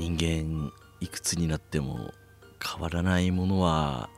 [0.00, 2.14] 人間いくつになっても
[2.64, 4.08] 変わらないものは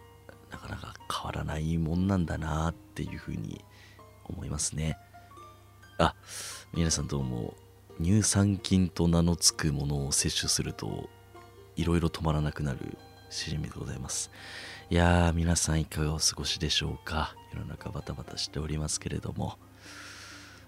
[0.53, 3.64] なかなか変わらないもんなんだなっていうふうに
[4.26, 4.96] 思いますね。
[5.99, 6.14] あ
[6.73, 7.54] 皆さんどうも
[8.00, 11.11] 乳酸菌と名の付くものを摂取すると
[11.75, 12.96] いろいろ止まらなくなる
[13.29, 14.31] しじみでございます。
[14.89, 17.35] いやー皆さんいかがお過ごしでしょうか？
[17.53, 19.59] 世の中バタバタしておりますけれども。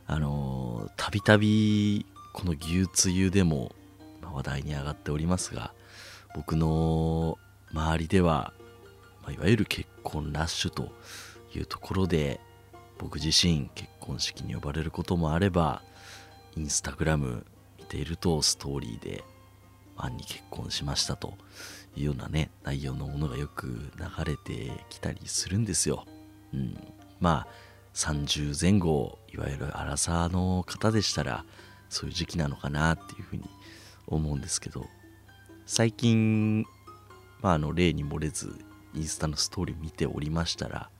[0.08, 3.70] あのたびたびこの牛つゆでも
[4.34, 5.72] 話題に上がっておりますが
[6.34, 7.38] 僕の
[7.72, 8.52] 周りでは、
[9.24, 10.92] ま、いわゆる結婚ラッシュと
[11.54, 12.40] いうところで
[12.98, 15.82] 僕自身結婚式に呼ばれることもあれば
[16.56, 17.44] インスタグラム
[17.78, 19.24] 見ているとストーリーで
[19.96, 21.34] ファンに結婚しましたと
[21.96, 26.04] いうようなね内容のものがよく流れてきたりするんですよ。
[26.52, 26.76] うん、
[27.20, 27.48] まあ
[27.94, 31.44] 30前後いわゆるアラサーの方でしたら
[31.88, 33.48] そういう時期なのかなっていうふうに
[34.06, 34.86] 思うんですけど
[35.66, 36.66] 最近、
[37.40, 38.54] まあ、あの例に漏れず
[38.94, 40.90] インスタのストーリー見ておりましたら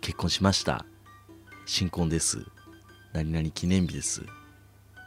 [0.00, 0.86] 結婚しました。
[1.64, 2.46] 新婚です。
[3.12, 4.22] 何々記念日です、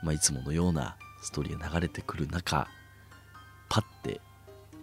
[0.03, 2.67] まあ、いつものようなストーリーが流れてくる中
[3.69, 4.19] パッて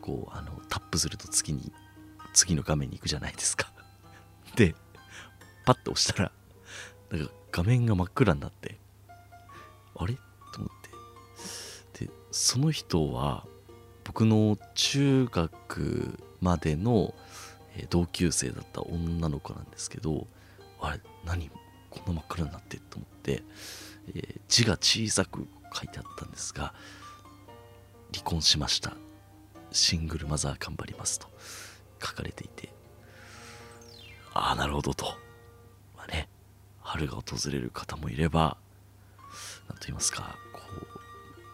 [0.01, 1.73] こうあのタップすると次に
[2.33, 3.71] 次の画面に行くじゃないですか。
[4.57, 4.75] で
[5.67, 6.33] パッと押したら
[7.11, 8.79] なんか画面が真っ暗になって
[9.97, 10.15] あれ？
[10.53, 10.86] と思って。
[11.99, 13.47] でその人は
[14.05, 17.15] 僕の中学までの
[17.91, 20.27] 同級生だった女の子なんですけど
[20.81, 21.51] あれ何？
[21.91, 23.43] こんな真っ暗になってと思って、
[24.09, 26.75] えー、字が小さく書いてあったんですが
[28.13, 28.93] 離婚しました。
[29.73, 31.27] シングルマザー頑張りますと
[32.03, 32.73] 書かれていて
[34.33, 35.07] ああなるほどと。
[35.97, 36.29] まあね
[36.81, 38.57] 春が訪れる方もいれば
[39.69, 40.37] 何と言いますか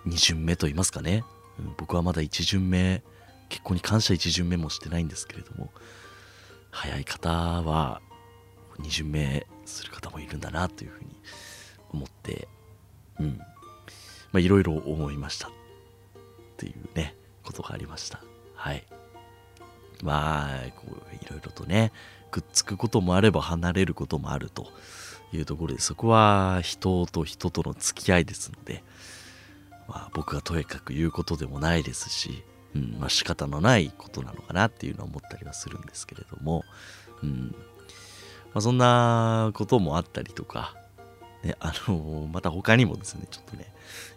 [0.06, 1.24] 2巡目と言いますかね、
[1.58, 3.02] うん、僕はまだ1巡目
[3.48, 5.70] 結婚に感謝1巡目もしてないんですけれども
[6.70, 8.00] 早い方は
[8.78, 11.16] 2巡目する方もいるんだなというふうに
[11.90, 12.48] 思って
[13.18, 13.38] うん。
[14.32, 15.50] まあいろいろ思いましたっ
[16.56, 17.14] ていうね
[17.44, 18.20] ことがありました。
[18.54, 18.84] はい。
[20.02, 20.72] まあい
[21.30, 21.92] ろいろとね
[22.30, 24.66] くっつくこともあれば離れることもあると
[25.32, 28.82] いうところでそこは人と人との付き合いですので、
[29.88, 32.42] まあ、僕がとやかく言うことでもないですし、
[32.74, 36.64] うんまあ、仕方のないことなのかなっていうのは思ったりはするんですけれども、
[37.22, 37.54] うん
[38.52, 40.74] まあ、そんなこともあったりとか、
[41.42, 43.72] ね、あのまた他にもですねちょっとね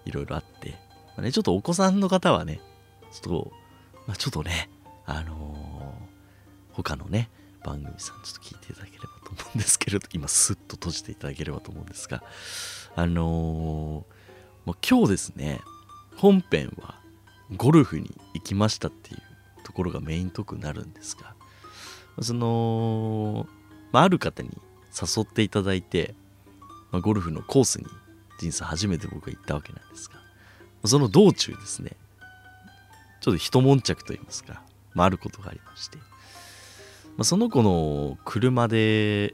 [0.05, 0.75] いろいろあって、ま
[1.17, 2.61] あね、ちょっとお子さんの方はね
[3.11, 3.51] ちょっと、
[4.07, 4.69] まあ、ちょっとね
[5.05, 7.29] あのー、他のね
[7.63, 12.23] 番組さんちょっと聞いていただければと思うんですけれど今スッと閉じていただければと思うんですが
[12.95, 14.14] あのー、
[14.65, 15.61] もう今日ですね
[16.17, 16.99] 本編は
[17.55, 19.19] ゴルフに行きましたっていう
[19.63, 21.35] ところがメイントークになるんですが
[22.21, 23.47] その、
[23.91, 24.49] まあ、ある方に
[24.93, 26.15] 誘っていただいて、
[26.91, 27.85] まあ、ゴルフのコースに
[28.39, 30.15] 人生初めて僕が行ったわけなんですが
[30.85, 31.91] その道中ですね
[33.21, 34.61] ちょっと一悶着といいますか、
[34.93, 35.97] まあ、あることがありまして
[37.17, 39.33] まあ、その子の車で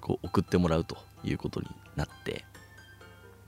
[0.00, 2.44] こう送ってもらうということになって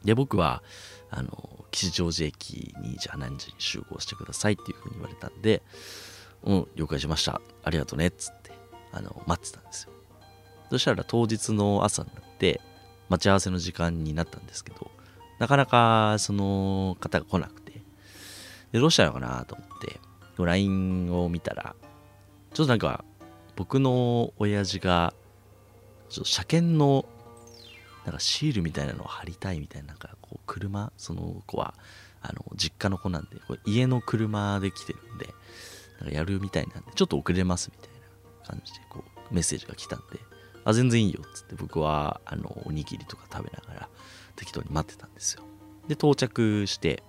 [0.05, 0.63] で僕は
[1.11, 5.63] あの吉祥寺駅にじゃあ何時に集合してくださいっていうふうに言われたんで
[6.43, 7.41] 「うん了解しました。
[7.63, 8.53] ありがとうね」っつって
[8.93, 9.93] あの待ってたんですよ。
[10.71, 12.61] そしたら当日の朝になって
[13.09, 14.91] 待ち合わせの時間になったんですけど
[15.39, 17.83] なかなかその方が来なくて
[18.73, 20.01] でどうしたのかなと思って
[20.39, 21.77] LINE を見たら
[22.53, 23.05] ちょっとなんか
[23.55, 25.15] 僕の親父が
[26.09, 27.07] ちょっと車検の
[28.07, 31.75] なんかシールみたいなのを貼りたいみたいななんかこう車その子は
[32.23, 35.29] あの実家の子なんでこれ家の車で来てるんで
[36.01, 37.91] なんかやるみたいなんでちょっと遅れますみたい
[38.43, 40.21] な感じでこうメッセージが来たんで
[40.65, 43.89] あ全然いいよっつって僕はあのおにぎりとか食べながら
[44.37, 45.43] 適当に待ってたんですよ
[45.89, 47.03] で到着して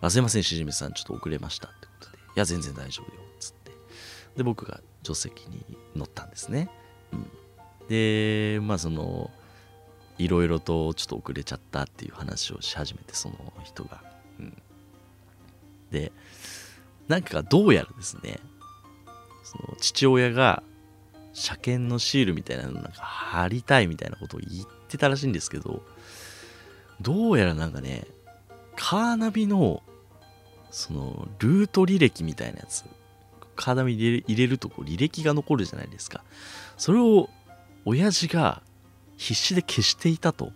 [0.00, 3.72] あすいませんしじみさんちょっと遅れましたってことでいや全然大丈夫よっつって
[4.36, 5.64] で僕が助手席に
[5.96, 6.70] 乗ったんですね。
[7.12, 7.30] うん、
[7.88, 9.30] でまあその
[10.18, 14.02] いろいろとちょっと遅れちゃったっていう話をし始めてその人が。
[14.38, 14.62] うん、
[15.90, 16.12] で
[17.06, 18.40] なんかどうやらですね
[19.44, 20.62] その父親が
[21.32, 25.82] 車検のシールみたいなのなんか貼りたいみたいなことを言ってたらしいんですけど
[27.00, 28.06] どうやらなんかね
[28.76, 29.82] カーナビの
[30.70, 32.84] そのルート履歴みたいなやつ
[33.56, 36.22] 体に入れ入れるとこ履歴が残るじゃないですか。
[36.76, 37.28] それを
[37.84, 38.62] 親父が
[39.18, 40.52] 必死で消していたと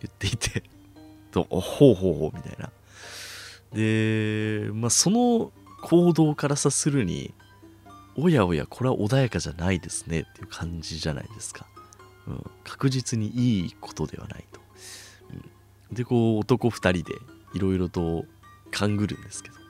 [0.00, 0.64] 言っていて、
[1.32, 2.70] とほうほうほうみたいな。
[3.72, 7.32] で、まあ、その行動からさするに
[8.16, 11.66] おやおやこれは穏やかじゃないですねっていう感じじゃないですか、
[12.26, 14.60] うん、確実にいいことではないと、
[15.90, 17.18] うん、でこう男2人で
[17.54, 18.26] いろいろと
[18.70, 19.62] 勘ぐるんですけど。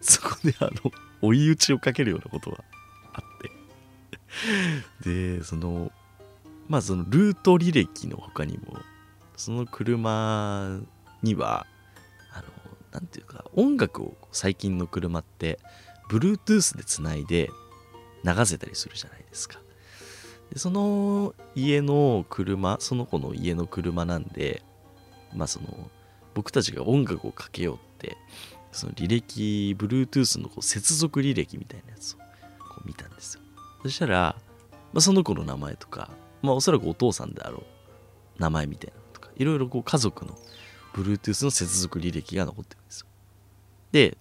[0.00, 2.64] そこであの追い打ちをかけるようなことが
[3.12, 3.24] あっ
[5.02, 5.38] て。
[5.38, 5.92] でその
[6.70, 8.78] まあそのルート履歴の他にも
[9.36, 10.78] その車
[11.20, 11.66] には
[12.32, 12.44] あの
[12.92, 15.58] 何ていうか音楽を最近の車って
[16.08, 17.50] Bluetooth でつないで
[18.24, 19.58] 流せたりするじゃないですか。
[20.52, 24.62] でその家の車その子の家の車なんで
[25.34, 25.90] まあその
[26.34, 28.16] 僕たちが音楽をかけようって
[28.70, 33.40] その履歴 Bluetooth のこう接続履歴みたいなやつをこう見たんですよ。
[33.82, 34.36] そしたら、
[34.92, 36.10] まあ、その子の名前とか
[36.42, 40.38] まあおそらくお父さんであろう名前みたいなのとかいろいろこう家族の
[40.94, 43.06] Bluetooth の接続履歴が残ってるんですよ。
[43.92, 44.16] で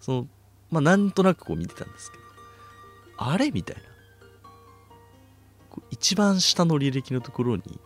[0.00, 0.26] その
[0.70, 2.24] まあなんとなくこう見てたんですけど
[3.16, 3.82] あれみたいな。
[5.90, 7.80] 一番下の履歴のところに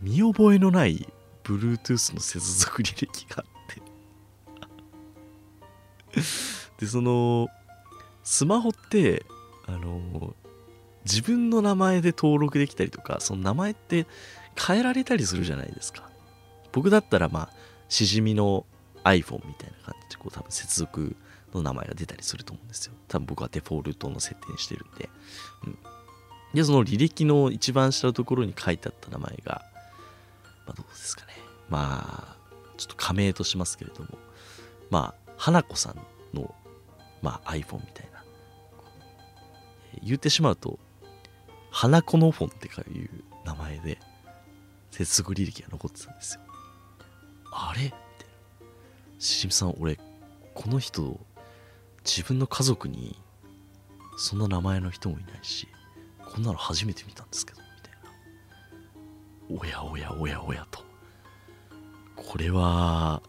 [0.00, 1.06] 見覚えのない
[1.44, 3.44] Bluetooth の接続履歴があっ
[6.14, 6.22] て。
[6.78, 7.48] でその
[8.24, 9.26] スマホって
[9.66, 10.34] あの
[11.04, 14.06] 自分の名前で登録できたりとかその名前って
[14.56, 16.08] 変えられたりするじゃないですか。
[16.72, 17.48] 僕だったらまあ
[17.88, 18.66] しじみの
[19.04, 21.16] iPhone みたいな感じでこう多分接続
[21.54, 22.92] の名前が出たりすると思うんですよ。
[23.08, 25.08] 多分僕はデフォルトの設定にしてるんで、
[25.66, 25.78] うん、
[26.54, 29.64] でその履歴の一番下のところに書いてあった名前が、
[30.66, 31.32] まあ、どうですかね。
[31.68, 32.36] まあ
[32.76, 34.18] ちょっと仮名としますけれども。
[34.90, 36.54] まあ花子さんの、
[37.22, 38.22] まあ、iPhone みたいな。
[40.02, 40.78] 言ってしまうと
[41.70, 43.10] 花子のフォンっていう
[43.44, 43.98] 名前で
[44.90, 46.40] 接続履歴が残ってたんですよ。
[47.52, 47.84] あれ？
[47.84, 48.00] みたいな。
[49.18, 49.98] しじみさん俺
[50.54, 51.18] この人
[52.04, 53.16] 自分の家族に
[54.18, 55.68] そんな名前の人もいないし
[56.24, 57.94] こんなの初めて見たんですけどみたい
[59.56, 59.62] な。
[59.62, 60.84] おやおやおやおやと。
[62.16, 63.22] これは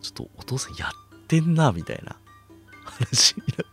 [0.00, 2.16] ちょっとお父さんやってんなみたいな
[2.84, 3.66] 話になっ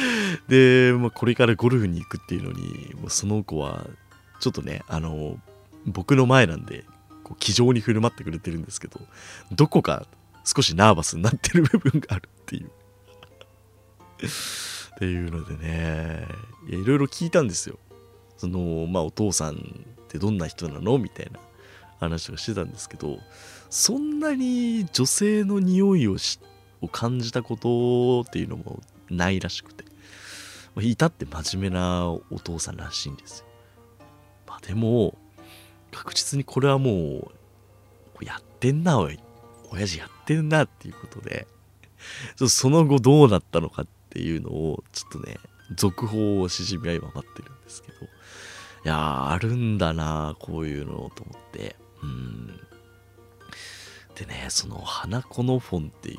[0.48, 3.86] で、まあ、これからゴルフに行くっていうのにもうその子は
[4.40, 5.38] ちょっとねあの
[5.86, 6.84] 僕の前なんで
[7.24, 9.00] こう気丈に振る舞ってくれてるんですけど
[9.52, 10.06] どこか
[10.44, 12.70] 少しナーバスになってる部分があるっていう。
[14.94, 16.28] っていうのでね
[16.68, 17.78] いやいろいろ聞いたんですよ。
[18.36, 19.58] そのまあお父さんっ
[20.08, 21.40] てどんな人なのみたいな。
[22.02, 23.18] 話をしてたんですけど
[23.70, 26.16] そんなに女性の匂いを
[26.80, 28.80] を感じたことっていうのも
[29.12, 29.84] ないらしくて。
[30.80, 33.46] 至って真面目なお父さんらしいんですよ、
[34.46, 35.18] まあ、でも
[35.90, 37.30] 確実にこれはも
[38.20, 39.18] うやってんなおい。
[39.70, 41.46] 親父やってんなっていうことで
[42.48, 45.38] その後どうなったのかっていうのをちょっとね
[45.74, 48.08] 続報をしじみは今待ってるんですけどい
[48.84, 51.76] やあるんだなこういうのと思って。
[52.02, 52.46] うん。
[54.14, 56.18] でねその花子のフォンっていう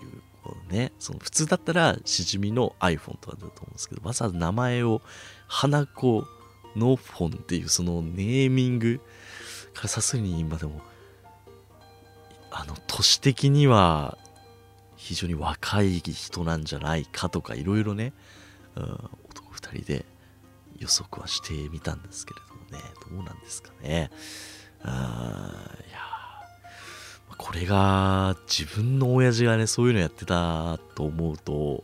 [0.69, 5.01] ねその普通だったらしじみの iPhone とかだと思うんですけどわざわざ名前を
[5.47, 6.25] 花子
[6.75, 8.99] のフォンっていうそのネーミング
[9.73, 10.81] からさすがに今でも
[12.51, 14.17] あの年的には
[14.95, 18.13] 非常に若い人なんじゃないかとかいろいろね、
[18.75, 18.83] うん、
[19.29, 20.05] 男2人で
[20.77, 24.11] 予測はしてみたんですけれどもねどうなんですかね。
[27.37, 31.83] これが自分の親父がねそういうのやってたと思うと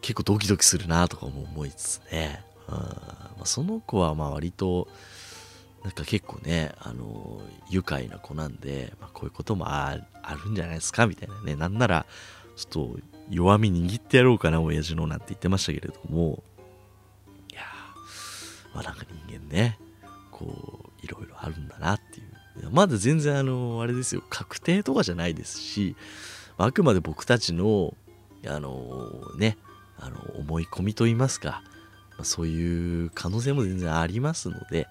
[0.00, 2.74] 結構ドキドキするなとかも思いつつね、うん。
[2.76, 4.88] ま、その子はまあ割と
[5.84, 9.96] なんか結構ね、あの愉快な子なんで、まあ、こういうこともあ
[10.44, 12.06] るんじゃないですかみたいなね、なんなら、
[12.56, 12.98] ちょっと
[13.30, 16.42] 弱み握ってやろうかな、親父のなんて言ってましたけれども、
[17.50, 17.62] いや
[18.74, 19.78] まあなんか人間ね、
[20.30, 22.27] こう、いろいろあるんだなっていう。
[22.70, 25.96] まだ全然あの、あれですよ、確定とかじゃないですし、
[26.56, 27.94] あくまで僕たちの、
[28.46, 29.56] あのね、
[29.98, 31.62] あの思い込みと言いますか、
[32.22, 34.88] そういう可能性も全然ありますので、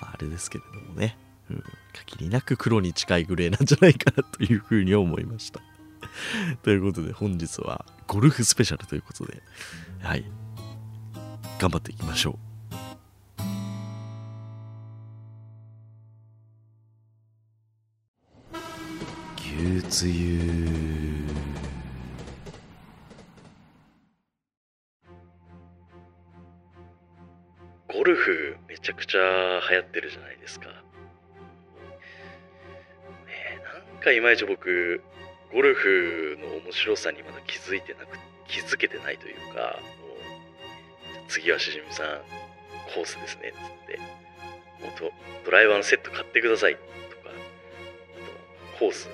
[0.00, 1.16] まあ、あれですけれどもね、
[1.50, 5.60] うん、限りなく黒に近いグレーなんじゃないかなというふうに思いました。
[6.62, 9.42] ということで本日はゴルフスペシャルということで、
[10.00, 10.24] はい、
[11.58, 12.45] 頑張っていきましょう。
[19.58, 20.38] 牛つゆ
[27.88, 30.66] ゴルフめちゃくちゃ流行ってるじゃないですか。
[30.66, 30.72] ね
[33.94, 35.00] なんかいまいち僕
[35.54, 42.06] ゴルフの面白さにまだ気づいてなく気づけてないというかもう次はしじみさん
[42.94, 43.98] コースですねっつって
[45.00, 45.12] もう
[45.46, 46.86] ドライバーのセット買ってくださいとか
[47.30, 49.08] あとコース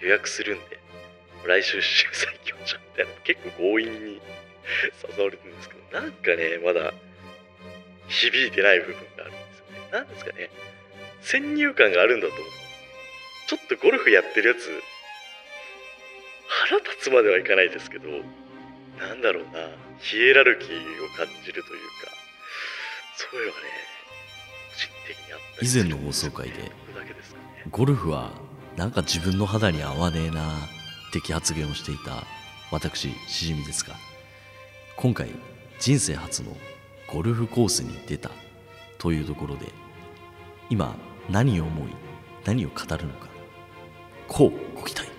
[0.00, 0.78] 予約するんで
[1.46, 4.20] 来週しじみさん行きましょうみたいな結構強引に
[5.18, 6.92] 誘われてるんですけどなんかねまだ
[8.08, 9.88] 響いてない部分があるんですよね。
[9.92, 10.50] なんですかね
[11.22, 12.46] 先入観があるんだと思う。
[13.48, 14.82] ちょっとゴルフやってるやつ
[16.68, 18.08] 腹立つまではいかないですけど
[18.98, 19.68] なんだろうな
[20.00, 22.10] ヒエラルキーを感じるというか
[23.16, 23.64] そういうのがね
[24.70, 26.72] 個人的にあった以前の放送回で
[27.70, 28.32] ゴルフは
[28.76, 30.42] なんか自分の肌に合わねえな
[31.12, 32.24] 的発言をしていた
[32.70, 33.94] 私しじみですが
[34.96, 35.30] 今回
[35.78, 36.54] 人生初の
[37.10, 38.30] ゴルフコースに出た
[38.98, 39.66] というところで
[40.68, 40.94] 今
[41.30, 41.90] 何を思い
[42.44, 43.28] 何を語るのか
[44.28, 45.16] こうご期待。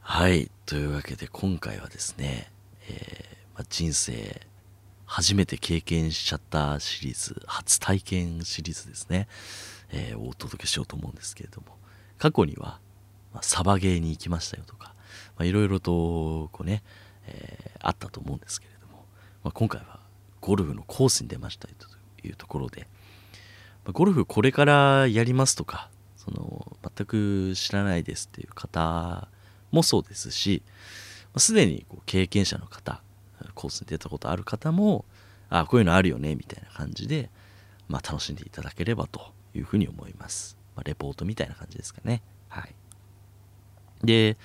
[0.00, 2.50] はいというわけで今回はですね、
[2.88, 4.40] えーまあ、人生
[5.04, 9.28] 初めて経験しちゃったシリーズ初体験シリーズですね、
[9.90, 11.76] えー、お届けしようと思うんですけれども。
[12.18, 12.80] 過去には、
[13.32, 14.94] まあ、サバゲーに行きましたよとか
[15.40, 16.82] いろいろとこうね、
[17.26, 19.04] えー、あったと思うんですけれども、
[19.44, 20.00] まあ、今回は
[20.40, 22.88] ゴルフのコースに出ましたよというところで、
[23.84, 29.28] まあ、ゴルフこれからやりますとかその全く知らないですっていう方
[29.70, 30.62] もそうですし
[31.40, 33.02] すで、にこう経験者の方
[33.54, 35.04] コースに出たことある方も
[35.48, 37.30] あこういうのあるよねみたいな感じで、
[37.88, 42.22] まあ、楽しんでいただければというふうに思います、まあ、レポートみたいな感じですかね。
[42.48, 42.74] はい。
[44.04, 44.36] で、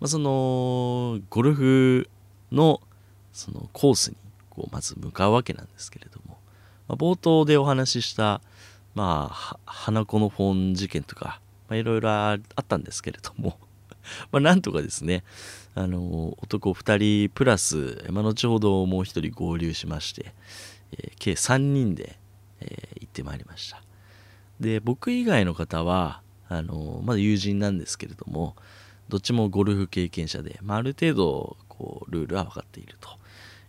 [0.00, 2.08] まあ、そのゴルフ
[2.50, 2.80] の
[3.32, 4.16] そのコースに
[4.48, 6.38] こうまず向かうわけなんですけれども、
[6.88, 8.40] まあ、冒頭でお話しした
[8.94, 13.58] まあ花子の本事件とかいろいろあったんですけれども
[14.30, 15.24] まあなんとかですね
[15.74, 20.34] あの男2人プラス、まあ、後ほどもう1人合流しまして、
[20.92, 22.16] えー、計3人で、
[22.60, 23.82] えー、行ってまいりました。
[24.60, 28.54] で僕以外の方はあのまだ友人なんですけれども
[29.08, 33.08] どっちもゴルフ経験者で、まあ、ある程度こうルールは分かっていると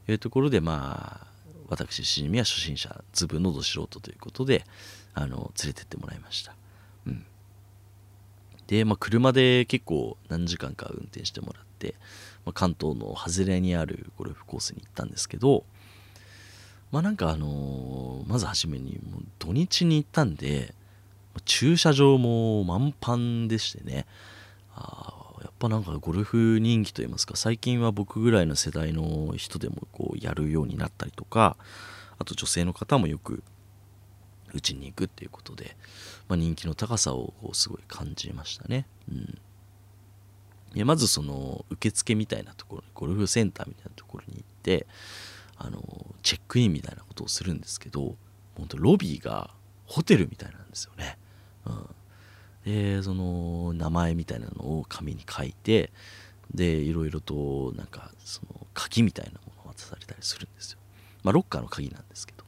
[0.08, 1.28] いうところでまあ
[1.68, 4.64] 私しじみは初心者ズブのど素人ということで
[5.14, 6.56] あの連れてってもらいました、
[7.08, 7.26] うん、
[8.68, 11.65] で、まあ、車で結構何時間か運転してもらっ、
[12.46, 15.64] まあ、関東の外れにあるゴルフコースに行ったんですけど
[16.92, 20.74] まあなんかあのー、まず初めにもう土日に行ったんで
[21.44, 24.06] 駐車場も満帆でしてね
[24.76, 31.58] あやっぱなんかゴルフ人気といいますか最近は僕ぐらいの世代の人でもこうやるようになったりとか
[32.18, 33.44] あと女性の方もよく
[34.54, 35.76] うちに行くっていうことで、
[36.28, 38.88] まあ、人気の高さをすごい感じましたね。
[39.12, 39.38] うん、
[40.76, 44.86] いやまずその受付みたいなところにゴルフセンターみたいなところに行って
[45.58, 45.82] あの
[46.22, 48.16] チェックインみたいなことをするんですけど
[48.56, 49.52] 本当ロビーが
[49.86, 51.18] ホテルみたいなんですよね。
[51.66, 51.90] うん。
[52.66, 55.92] でその名前みたいなのを紙に書いて
[56.54, 60.80] でいろいろとなんかその鍵みたいなものを渡されたりするんですよ。
[61.24, 62.44] まあロッカーの鍵なんですけど。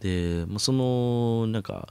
[0.00, 1.88] で、まあ、そのなんか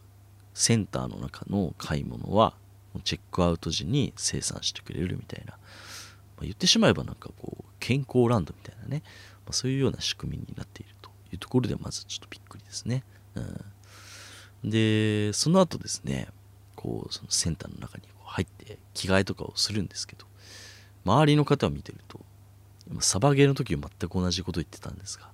[0.54, 2.54] センターの中の買い物は
[3.04, 5.58] チェックアウト時に生産してくれるみたいな、ま
[6.40, 9.04] あ、言ってしまえばなんかこう健康ランドみたいなね、
[9.46, 13.04] まあ、そういうような仕組みになっているというところでまずちょっとびっくりですね、
[13.36, 16.28] うん、でその後ですね
[16.76, 20.26] こうそのセンターの中に入って着替えとかをするんですけど
[21.06, 22.20] 周りの方を見てると
[23.02, 25.30] サバゲーの時は全く同じこと言ってたんですが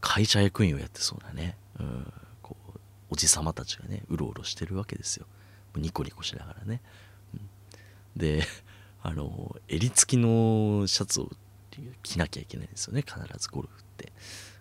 [0.00, 2.78] 会社役員をやってそうなね、うん、こう
[3.10, 5.26] おじさまたちがねうろうろしてるわけですよ。
[5.80, 6.80] ニコニコしながらね、
[7.34, 7.40] うん、
[8.16, 8.46] で
[9.02, 11.30] あの襟付きのシャツを
[12.02, 13.02] 着なきゃいけないんですよね。
[13.02, 14.12] 必ずゴルフって、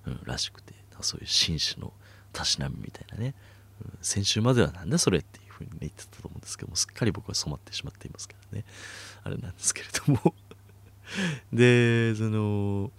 [0.06, 0.84] うん、らしくて。
[1.04, 1.94] そういう紳士の
[2.32, 3.36] たしなみみたいなね、
[3.82, 8.66] うん、先週まではなんだそれっていうふうにね言ってたと思うんですけどもすっかり僕は染まってしまっていますからね。
[9.24, 10.34] あれなんですけれども。
[11.52, 12.92] でその、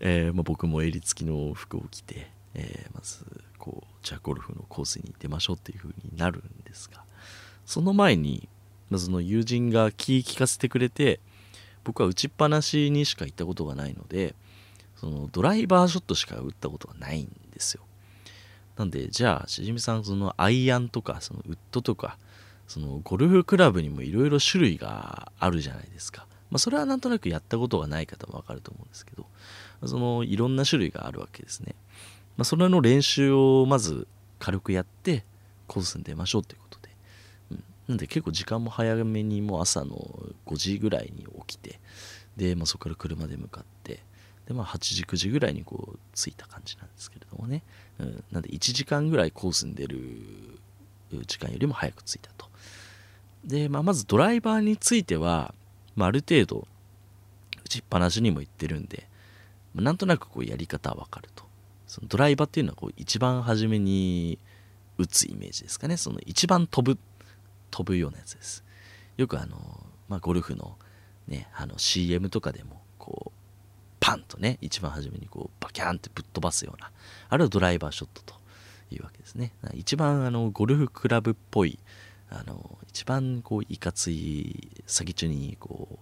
[0.00, 3.24] えーまあ、僕も襟付きの服を着て、えー、まず
[3.58, 7.04] こうじゃあゴルフのコースに出ましょうっていうふうになるんですが
[7.66, 8.48] その前に、
[8.90, 11.20] まあ、その友人が気利かせてくれて
[11.84, 14.34] 僕は打ちっぱなしにしか行ったことがないので
[14.96, 17.82] そのドライバーショットしか打ったことがないんですよ。
[18.76, 22.18] なんでじゃあしじみさんそのアイアンとかそのウッドとか
[22.68, 29.26] そのゴルフクラブにもいろいろ種類があるじゃないですか、まあ、それはなんとなくやったことがない方もわかると思うんですけど
[29.86, 31.74] そのいろんな種類があるわけですね、
[32.38, 34.06] まあ、それの練習をまず
[34.38, 35.24] 軽くやって
[35.66, 36.72] コースに出ましょうということ、
[37.92, 39.96] なんで結構時間も早めにもう朝の
[40.46, 41.78] 5時ぐらいに起きて
[42.38, 44.02] で、まあ、そこから車で向かって
[44.48, 47.62] で、まあ、8時9時ぐらいにこう着いた感じなんですけれどもね、
[47.98, 49.98] うん、なんで1時間ぐらいコースに出る
[51.26, 52.46] 時間よりも早く着いたと。
[53.44, 55.54] で、まあ、まずドライバーについては、
[55.94, 56.66] まあ、ある程度
[57.62, 59.06] 打ちっぱなしにも言ってるんで、
[59.74, 61.44] まあ、なんとなくこうやり方はわかると。
[61.86, 64.38] そのドライバーっていうのはこう一番初めに
[64.96, 65.98] 打つイメージですかね。
[65.98, 66.98] その一番飛ぶ
[67.72, 68.62] 飛ぶようなやつです。
[69.16, 69.56] よくあの、
[70.08, 70.76] まあ、ゴルフの,、
[71.26, 73.38] ね、あの CM とかでもこう
[73.98, 76.92] パンとね一番初めにこうバキャンってぶっ飛ばすような
[77.28, 78.34] あれはドライバーショットと
[78.90, 79.52] いうわけですね。
[79.74, 81.78] 一番あのゴルフクラブっぽい
[82.30, 85.98] あの一番こういかつい先中にこう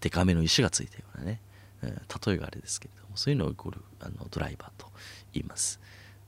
[0.00, 1.40] デカめの石がついたようなね、
[1.82, 4.86] うん、例えがあれですけれどもそういうのをゴルフあのドライバーと
[5.32, 5.80] 言います。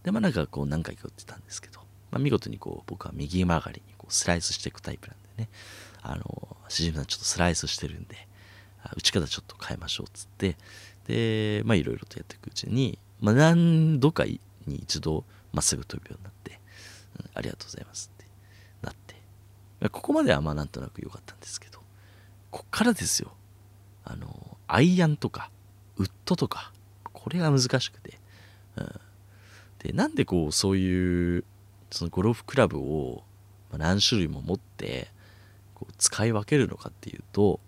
[0.02, 1.80] でまあなんかこう何回か打ってたんですけど、
[2.10, 5.48] まあ、見事にこう僕は右曲がりにスライスしていくタイプなんでね。
[6.02, 8.26] あのしじみさんちょっとスライスしてるんで
[8.96, 10.56] 打ち方ちょっと変えましょうっつって。
[11.06, 16.60] でまあいろいろとやっていくうちに、まあ、何度かに一度まっすぐ飛ぶようになって、
[17.18, 18.26] うん、ありがとうございますって
[18.82, 19.16] なって。
[19.90, 21.80] ここまではまあなんとなく良かったんですけど
[22.50, 23.32] こっからですよ。
[24.04, 25.50] あのアイアンとか
[25.96, 26.72] ウッドとか
[27.12, 28.18] これが難しくて、
[28.76, 29.00] うん、
[29.78, 31.44] でなんでこうそういう
[31.90, 33.24] そのゴルフクラブを
[33.78, 35.08] 何種類も持って
[35.74, 37.60] こう使い分けるのかっていうと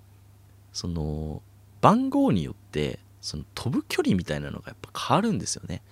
[0.73, 1.43] その
[1.81, 5.83] 番号によってその飛ぶ距離みたいなのがやっぱ変わるんですよね、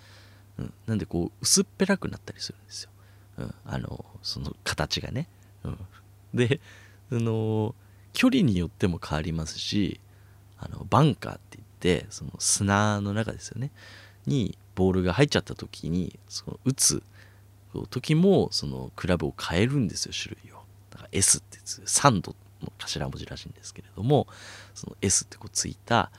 [0.59, 2.90] うん、なんでこう薄っぺらくなったりするんですよ、
[3.38, 5.29] うん、あのその形がね、
[5.64, 5.79] うん、
[6.35, 6.61] で
[7.12, 7.75] あの
[8.12, 10.01] 距離によっても変わりますし
[10.59, 13.70] あのバンカーって言ってその砂の中ですよね。
[14.27, 17.03] にボールが入っちゃった時にその打つ
[17.90, 20.56] 時もそのクラブを変えるんですよ種類を。
[20.90, 24.26] だから S って3度の頭文字らしいんですけれども
[24.74, 26.11] その S ってこうついた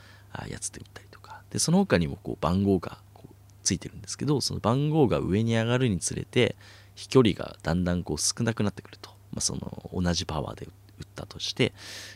[0.47, 1.41] やつで打ったりとか。
[1.49, 3.33] でその他にもこう番号がこう
[3.63, 6.55] ついてるんですけどその番号が上に上がるにつれて
[6.95, 11.73] 飛距離がだんだんこう少なくなってくると、まあ、その同じパワーで打ったとして、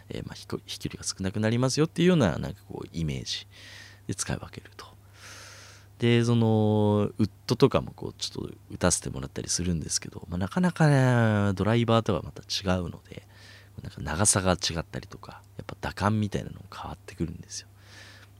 [0.09, 3.47] えー、ま飛距離が少なくなりますよっていうようななんかこうイメージ
[4.07, 4.94] で使い分けると。
[5.99, 13.23] でそのウッドとかもこうちょっと打たせてもらったりするんですけど、まあ、なかなかねドライバーとはまた違うので
[13.81, 17.67] なんか長さが違ったりとかやっぱ打感みたいなのも変わってくるんですよ。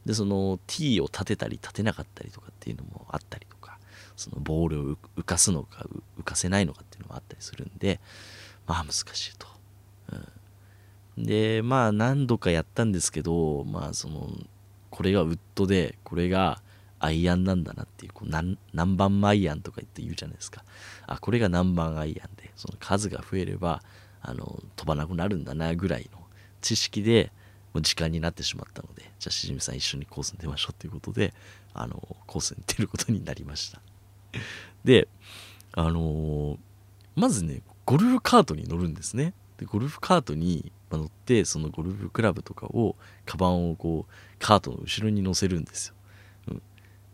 [0.06, 3.80] でその T を立てたり立てなかったりとかっていうのもあったりとか
[4.16, 5.86] そのボールを浮かすのか
[6.20, 8.00] 浮かせないのかっていうのもあったりするんで
[8.68, 9.48] まあ難しいと、
[11.18, 14.30] うん、でまあ何度かやったんですけどまあその
[14.92, 16.62] これがウッドでこれが
[17.00, 20.64] アイアンなんだなっていうこう何何番アイアンとか言って言うじゃないですか。
[21.08, 23.82] あこれが何番アイアンでその数が増えれば
[24.22, 26.20] あの飛ばなくなるんだなぐらいの
[26.62, 27.32] 知識で
[27.74, 31.34] もう時間になってしまったのでじゃあしじみさん一緒にコースに出ましょうということで
[31.74, 33.82] あのコースに出ることになりました。
[34.84, 35.08] で
[35.74, 36.58] あのー、
[37.16, 39.34] まずねゴルフカートに乗るんですね。
[39.58, 45.95] でゴルフカートに乗ってそのゴルフクラブとかをカバンをこうカートの後ろに乗せるんですよ、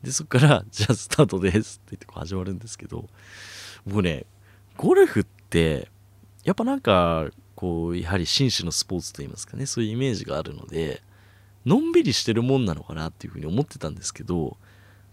[0.04, 3.10] でそっから「じゃあスタートです」って言ってこう始まるんですけど
[3.86, 4.26] 僕ね
[4.78, 5.90] ゴルフって
[6.44, 11.04] やっぱなんかこうやはり紳士のスポーツといいますかねそういうイメージがあるので
[11.66, 14.58] のんびりしてるもんなのかなっていうふうに思ってたんですけど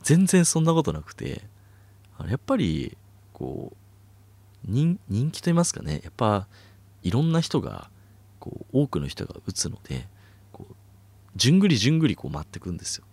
[0.02, 1.42] 全然そんなことなくて
[2.26, 2.96] やっぱり
[3.32, 3.76] こう
[4.64, 4.98] 人
[5.30, 6.48] 気と言いますかねやっぱ
[7.02, 7.90] いろんな人が
[8.40, 10.08] こう多くの人が打つので
[10.52, 10.74] こう
[11.36, 13.04] じゅんぐりじゅんぐりこう回ってくんですよ。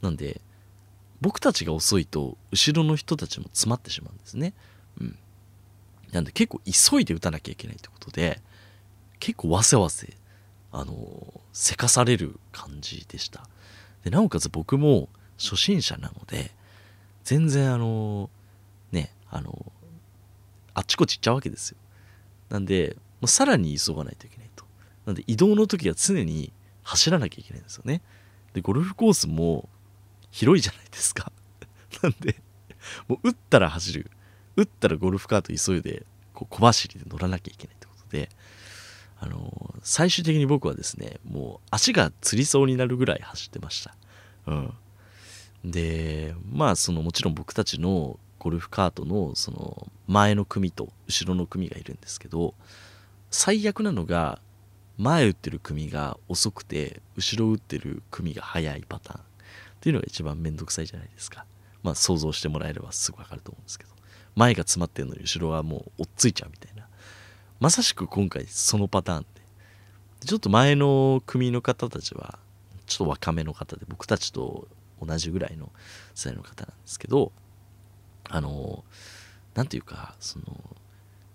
[0.00, 0.40] なんで
[1.20, 4.54] 僕たちが遅いと後ろの人たちも詰まってしまうんですね。
[5.00, 5.18] うん。
[6.12, 8.40] なんで結構急いで打たなきゃいけないってことで
[9.20, 10.14] 結構わせわせ
[10.72, 13.48] あのせかされる感じでした。
[14.02, 16.50] でなおかつ僕も初心者なので
[17.24, 18.30] 全然あの
[18.92, 19.72] ねあの
[20.74, 21.76] あっちこっち行っちゃうわけですよ。
[22.48, 24.64] なんでもうさらに急がないといけないと。
[25.06, 26.52] なんで移動の時は常に
[26.82, 28.02] 走らなきゃいけないんですよね。
[28.54, 29.68] でゴルフコースも
[30.30, 31.32] 広いじゃないですか。
[32.02, 32.36] なんで
[33.08, 34.10] もう打ったら走る。
[34.56, 38.28] 打ったらゴルフカート急いでこう小走りで乗らなきゃいけないってことで
[39.18, 43.94] あの最終的に僕はですねもう足がつりそうになるぐらい走ってました、
[44.46, 44.74] うん、
[45.64, 52.54] でまあそのもちろん僕たちのゴルフカートのその前の組と後ろの組がいるんですけど
[53.30, 54.40] 最悪なのが
[54.96, 59.20] 前打ってる組が遅くて後ろ打ってる組が速いパターン。
[59.80, 61.46] っていうのが一番めんどくさいじゃないですか。
[61.82, 63.90] まあ想像してもらえればすぐ分かると思うんですけど。
[64.36, 66.86] 前が詰まってるのに後ろはもう追っついちゃうみたいな。
[67.58, 69.40] まさしく今回そのパターンで。
[70.26, 72.38] ちょっと前の組の方たちは
[72.86, 74.68] ちょっと若めの方で僕たちと
[75.02, 75.72] 同じぐらいの
[76.14, 77.32] 世代の方なんですけど
[78.28, 78.84] あの
[79.54, 80.44] 何て言うかその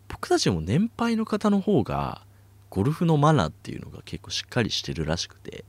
[0.08, 2.22] 僕たちも年配の方の方が
[2.70, 5.66] ゴルフのマナーっていうのが結構しっかりしてるらしくて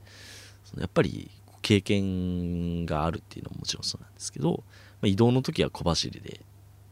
[0.77, 1.31] やっぱり
[1.67, 4.63] 経験があるっていうのももちろんそうなんですけど、
[5.01, 6.39] まあ、移動の時は小走りで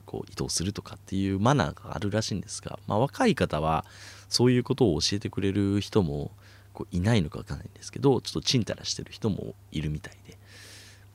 [0.05, 3.85] こう移動するとかっていうマナーがあるらしいんですが、まあ、若い方は
[4.27, 6.31] そういうことを教えてくれる人も
[6.73, 10.17] こういないのか分かんないんですけどちょっとちんたらしてる人もいるみたい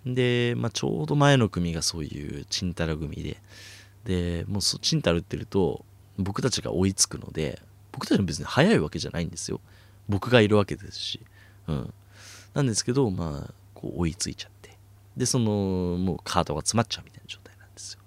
[0.07, 0.55] で。
[0.55, 3.37] で、まあ、ちょうど前の組がそういうちんたら組で
[4.07, 5.85] でもうちんたら打ってると
[6.17, 7.61] 僕たちが追いつくので
[7.93, 9.61] 僕たちも別に速いわけじゃないんですよ。
[10.09, 11.21] 僕がいるわけですし、
[11.69, 11.95] うん、
[12.55, 14.77] なんですけどまあこう追いついちゃって。
[15.17, 15.51] でその
[15.99, 18.01] もうカートが詰まっちゃうみたいな状態なんですよ。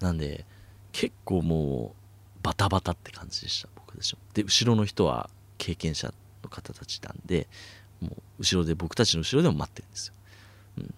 [0.00, 0.44] なんで
[0.92, 2.06] 結構もう
[2.42, 6.12] バタバタって感じでした僕でしょで後ろの人は経験者
[6.42, 7.48] の方たちなんで
[8.00, 10.14] もう後ろで僕たちの後ろでも待ってるんですよ、
[10.78, 10.94] うん、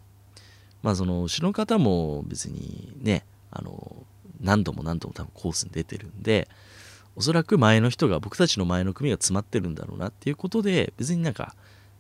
[0.83, 4.05] まあその後ろの方も別にねあの
[4.41, 6.49] 何度も何度も多分コースに出てるんで
[7.17, 11.55] おそらく前の人が僕たちの前の組が詰まってるんだろうなっていうことで別になんか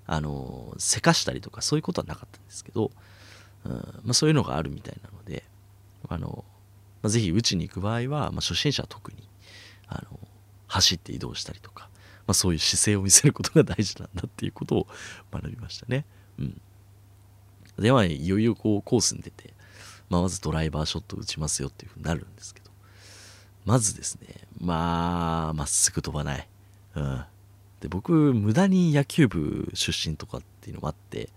[0.08, 2.90] あのせかしたりとかそういうことはなかったんですけど、
[3.64, 5.44] うんまあ、そういうのがあるみたいなので
[6.08, 6.44] あの、
[7.02, 9.28] まあ、ぜひ打ちに行く場合は、まあ、初心者は特に
[9.86, 10.18] あの
[10.66, 11.90] 走って移動したりとか、
[12.26, 14.86] まあ、そういう姿勢を見せることが大事なんだっていうことを
[15.30, 16.06] 学びましたね。
[16.38, 16.60] うん、
[17.78, 19.54] では、いよいよこうコースに出て、
[20.08, 22.70] まあ、まずドライバーショット打ちますよっていうふうになるんですけど
[23.64, 26.48] まずですねまあまっすぐ飛ばない、
[26.94, 27.24] うん、
[27.80, 31.28] で僕無駄に野球部出身とかっていうのもあって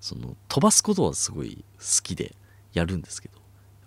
[0.00, 2.34] その飛ばすことはすごい好きで
[2.72, 3.38] やるんですけど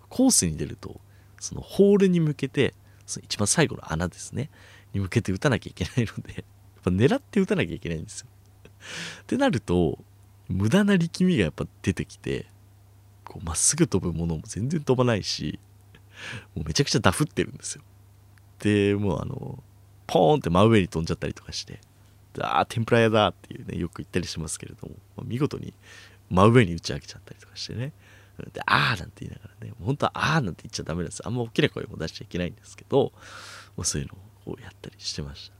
[0.08, 1.00] コースに出ると
[1.40, 2.74] そのホールに向けて
[3.06, 4.50] その一番最後の穴ですね
[4.92, 6.44] に向けて打たなきゃいけないのでやっ
[6.84, 8.26] ぱ狙って打たなきゃいけないんですよ。
[9.22, 9.98] ってなると
[10.48, 12.46] 無駄な力みがやっぱ出てきて
[13.24, 15.58] こうまっすぐ飛ぶものも全然飛ばないし
[16.54, 17.82] もうめちゃくちゃダフってるんですよ。
[18.58, 19.62] でもうあの
[20.06, 21.80] ポーンって真上に飛んじゃったりとかして
[22.40, 25.74] ああ天ぷら屋だっていうねよく言ったりしますけれども、まあ、見事に
[26.30, 27.92] 真上に打ち上げちゃったりとかしてね。
[28.54, 31.22] でああなんて言いながらね本当はああなんて言っちゃダメなんです。
[31.24, 33.12] あんま大きな声も出しちゃいけないんですけど、
[33.76, 35.54] まあ、そういうのをやったりしてました、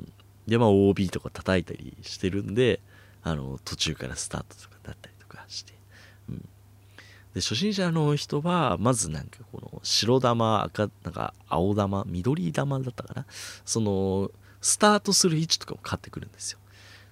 [0.00, 0.12] うん、
[0.46, 2.80] でまあ OB とか叩いたりしてるんで
[3.22, 5.72] あの途中からスタートとかだったりとかして、
[6.28, 6.36] うん、
[7.34, 13.26] で初心者の人はまずなんかこの白玉赤なんか青玉緑玉だったかな？
[13.64, 16.58] そのスタートする位置とかも変わってくるんですよ。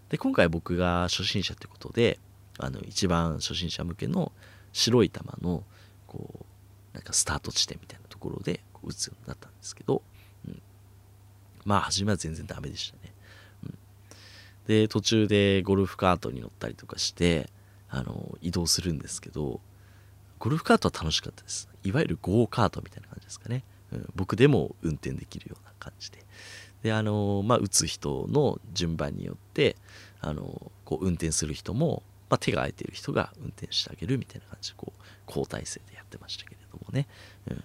[0.08, 2.18] で今回僕が初心者ってことで
[2.58, 4.32] あの一番初心者向けの
[4.72, 5.64] 白い球の
[6.06, 10.02] こうなんかスタート地点みたいなところでこう打つようになったんですけど、
[10.46, 10.62] うん、
[11.64, 13.12] まあ初めは全然ダメでしたね、
[13.64, 13.78] うん、
[14.66, 17.50] で途中でゴルフカートに乗ったりとかして
[17.88, 19.60] あの移動するんですけど
[20.38, 21.68] ゴルフカートは楽しかったです。
[21.82, 26.25] いわゆるゴーカートみたいな感じですかね、うん、僕でも運転できるような感じで。
[26.86, 29.74] であのまあ打つ人の順番によって
[30.20, 37.08] あのこう運転する人も、まあ、手が空いてる人が運転してあげるみたいな感じでこう交代制でやってましたけれどもね、
[37.50, 37.64] うん、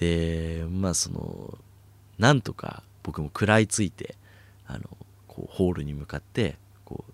[0.00, 1.56] でまあその
[2.18, 4.16] なんとか僕も食らいついて
[4.66, 4.80] あの
[5.28, 7.12] こうホールに向かってこう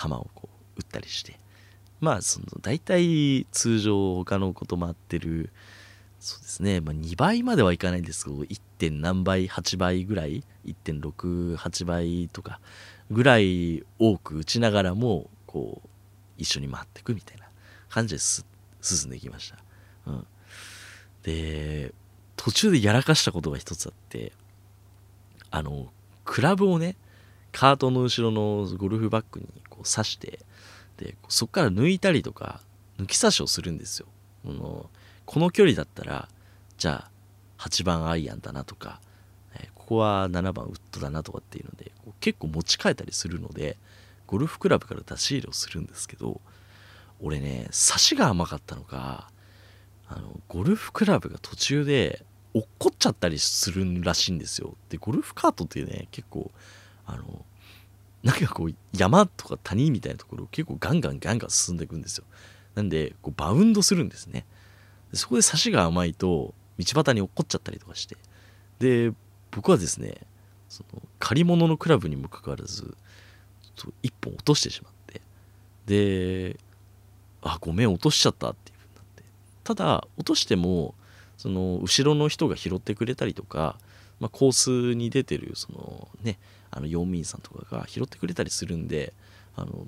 [0.00, 1.38] 球をこう打ったりして。
[2.00, 5.50] まあその大体通常他のこと回ってる
[6.22, 8.60] そうですね、まあ、2倍まではいかないんですけど 1.
[8.78, 12.60] 点何倍8倍ぐらい1.68倍とか
[13.10, 15.88] ぐらい多く打ちながらもこう
[16.38, 17.48] 一緒に回っていくみたいな
[17.88, 18.44] 感じで進
[19.08, 19.58] んでいきました、
[20.06, 20.26] うん、
[21.24, 21.92] で
[22.36, 24.32] 途中でやらかしたことが一つあって
[25.50, 25.88] あの
[26.24, 26.94] クラブをね
[27.50, 30.38] カートの後ろのゴルフバッグにこう刺して
[30.98, 32.60] でそこから抜いたりとか
[32.98, 34.06] 抜き差しをするんですよ。
[34.44, 34.90] この
[35.32, 36.28] この距離だったら
[36.76, 37.08] じゃ
[37.56, 39.00] あ8番アイアンだなとか、
[39.54, 41.90] えここは7番ウッドだなとかっていうので
[42.20, 43.78] 結構持ち替えたりするので
[44.26, 46.42] ゴルフクラブから出し入れをするんですけど
[47.22, 49.30] 俺ね差しが甘かったのか
[50.06, 54.74] あのゴルフクラブが途中で落っこっちゃったりするらしいんですよ。
[54.90, 56.50] でゴルフカートってね結構
[57.06, 57.46] あの
[58.22, 62.24] なんかこう山とか谷みたいなところを結構ガンガンガンガン進んでいくんですよ。
[62.74, 64.44] なんでこうバウンドするんですね。
[65.12, 68.16] そこで差しが甘いと道端に落っこっちゃったりとかして。
[68.78, 69.12] で
[69.50, 70.14] 僕はですね
[70.68, 72.96] その借り物のクラブにもかかわらず
[74.02, 75.20] 1本落としてしまって。
[75.86, 76.56] で
[77.42, 79.22] あごめん落としちゃったっていうふうになって。
[79.64, 80.94] ただ落としても
[81.36, 83.76] その後ろの人が拾ってくれたりとか、
[84.20, 86.38] まあ、コースに出てるそのね
[86.70, 89.12] あの用務員さんとかが拾ってくれたりするんで
[89.56, 89.86] あの、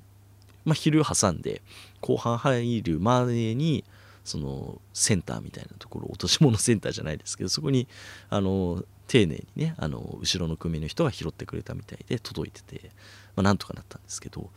[0.65, 1.61] まあ、昼挟んで
[2.01, 3.83] 後半入るまでに
[4.25, 7.87] そのセンターみたいなところ落とし物センターじゃないですけどそこに
[8.29, 12.89] あの丁寧にねあの後ろの組の人が拾ってくれたみたいで届いてて、
[13.35, 14.49] まあ、なんとかなったんですけど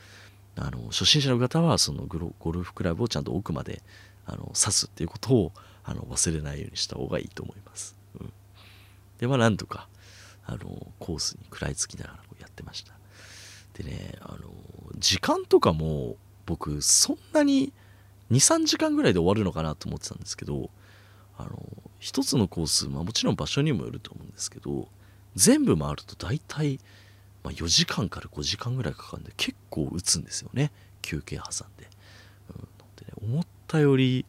[0.56, 3.82] あの初心者の方はそのゴルフクラブをちゃんと奥まで
[4.26, 5.52] あの刺すっていうことを
[5.84, 7.96] あの忘れないようにした方がいいと思います。
[8.20, 8.32] うん、
[9.18, 9.88] でまあなんとか
[10.44, 12.92] あのコースに食らいつきながらやってました。
[13.74, 14.38] でねあの
[14.96, 17.72] 時間とかも僕そんなに
[18.30, 20.70] 23時間ぐらいで終わるのかなと思ってたんですけど
[21.36, 21.58] あの
[21.98, 24.88] 一つのコース、まあ、もちろん場所にもよると思うんですけど
[25.34, 26.78] 全部回ると大体、
[27.44, 31.88] まあ、4時間から5時間ぐらいかかるんで結構打つんですよね休憩挟んで,、
[32.54, 32.60] うん、
[32.96, 34.26] でね、思ったより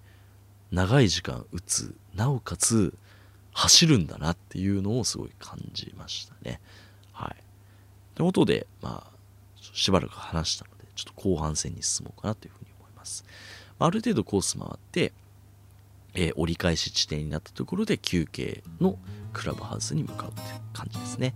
[0.71, 2.93] 長い時間打つなおかつ
[3.53, 6.61] 走るんだなっていうのをすごい感じましたね。
[7.11, 7.43] はい。
[8.15, 9.11] ということでまあ
[9.73, 13.25] しばらく話したのでちょっと後半戦に進もうかなというふうに思います。
[13.79, 15.13] ある程度コース回って
[16.13, 18.97] えー、折り返し地点になったところで休憩の
[19.33, 21.35] クラブハウスに向かうという感じですね。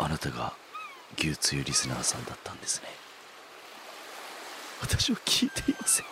[0.00, 0.52] あなたが
[1.18, 2.88] 牛つゆリスナーさんだったんですね。
[4.80, 6.06] 私は聞いていません。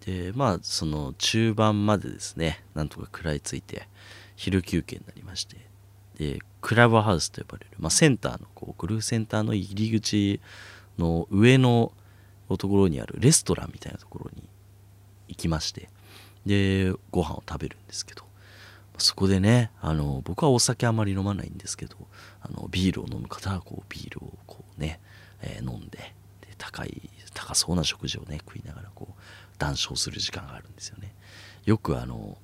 [0.00, 3.86] でまあその中盤までですねなんとか食らいついて
[4.40, 5.58] 昼休憩になりまして。
[6.16, 10.40] でクラブハウスと呼ばれる、まあ、センターのこうゴルフセンターの入り口
[10.98, 11.92] の上の
[12.58, 14.42] ところにあるレストランみたいなところに
[15.28, 15.90] 行きまして。
[16.46, 18.24] でご飯を食べるんですけど。
[18.96, 21.96] そこでねあの僕はお酒あまり飲まないんですけど
[22.42, 25.00] あのビールを飲む方はこうビールをこうね、
[25.40, 25.96] えー、飲んで
[26.42, 29.14] で高い高そうな食事をね食いながらこう
[29.58, 31.14] 談笑する時間があるんですよね。
[31.64, 32.36] よくあの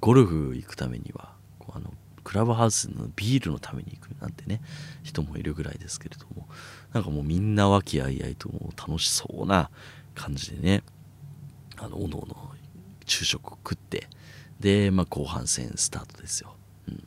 [0.00, 1.32] ゴルフ行くためには
[1.74, 1.92] あの
[2.24, 4.60] クラブハウスのビールのために行くなんてね
[5.02, 6.46] 人もいるぐらいですけれども
[6.92, 9.70] なんかもうみんな和気あいあいともう楽しそうな
[10.14, 10.82] 感じでね
[11.78, 12.36] あのおのおの
[13.06, 14.08] 昼食を食って
[14.60, 16.54] で、まあ、後半戦スタートですよ、
[16.88, 17.02] うん、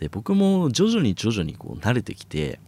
[0.00, 2.58] で僕も徐々に徐々にこう慣れてきて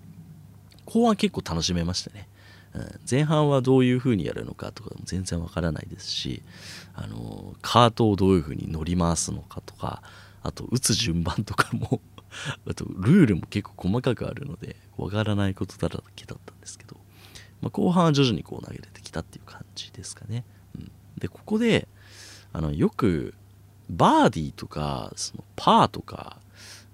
[0.85, 2.29] 後半結構楽しめましたね、
[2.75, 6.43] うん、前半はどういう風にやるのかとかも全然わからないですし
[6.95, 10.03] あのカートをどういう風に乗り回すのかとか
[10.45, 12.01] あと打つ順番とかも
[12.69, 16.97] あとルールも結構細かくあるのでわからないことだらけだったんですけど、
[17.63, 20.45] まあ、後半は徐々にこう投げれてきたっていう感じですかね、
[20.77, 21.89] うん、でここで
[22.53, 23.35] あのよく
[23.89, 26.39] バーディーとかそのパーとか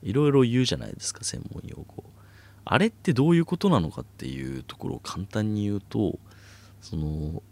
[0.02, 2.04] いろいろ言うじゃないですか専門用語
[2.64, 6.18] あれってどういうことなのかっていうところを簡単に言うと
[6.80, 7.42] その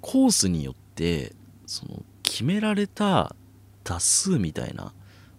[0.00, 1.34] コースによって
[1.66, 3.36] その決められた
[3.84, 4.92] 打数みたいな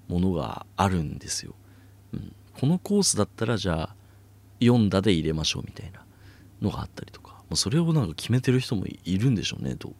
[0.07, 1.53] ものがあるんですよ、
[2.13, 3.95] うん、このコースだったらじゃあ
[4.59, 6.01] 4打で入れましょうみたいな
[6.61, 7.27] のがあったりとか。
[7.49, 9.93] もうそれをなんか決めてる人もいるんでしょうねと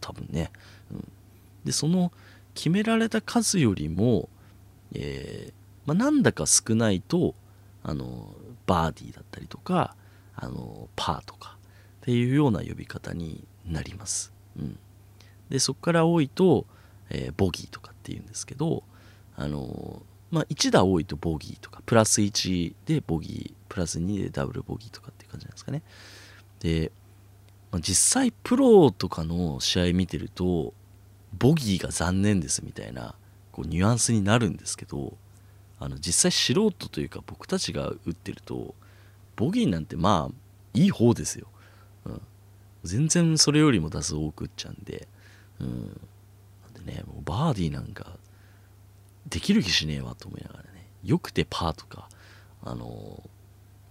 [0.00, 0.50] 多分ね、
[0.90, 1.08] うん、
[1.64, 2.12] でその
[2.54, 4.28] 決められた数よりも、
[4.94, 5.52] えー、
[5.86, 7.34] まあ、なんだか少ないと
[7.82, 8.34] あの
[8.66, 9.94] バーディーだったりとか
[10.36, 11.56] あのパーとか
[12.02, 14.78] っていうような呼び方になります、うん、
[15.50, 16.64] でそこから多いと、
[17.10, 18.82] えー、ボギーとかっていうんですけど
[19.36, 25.82] あのまあ、1打多いとボギーとかプラス1でボギープラス2でダブルボギーとかっていう感じなんですかね。
[26.58, 26.90] で、
[27.70, 30.74] まあ、実際プロとかの試合見てると
[31.38, 33.14] ボギーが残念ですみたいな
[33.52, 35.16] こうニュアンスになるんですけど
[35.78, 38.74] あの実際素人というか僕たちが打ってると
[39.36, 40.34] ボギーなんてまあ
[40.72, 41.46] いい方ですよ、
[42.06, 42.20] うん、
[42.82, 45.06] 全然それよりも打数多く打っちゃうんで,、
[45.60, 46.00] うん、
[46.84, 48.18] でねもうバーディーなんか
[49.28, 52.08] できる気しねえわと思いながらねよくてパーとか
[52.62, 53.22] あの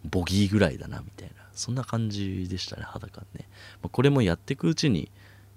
[0.03, 3.47] ボギーぐらいだなみたいなそんな感じでしたね肌感ね、
[3.81, 5.11] まあ、これもやっていくうちに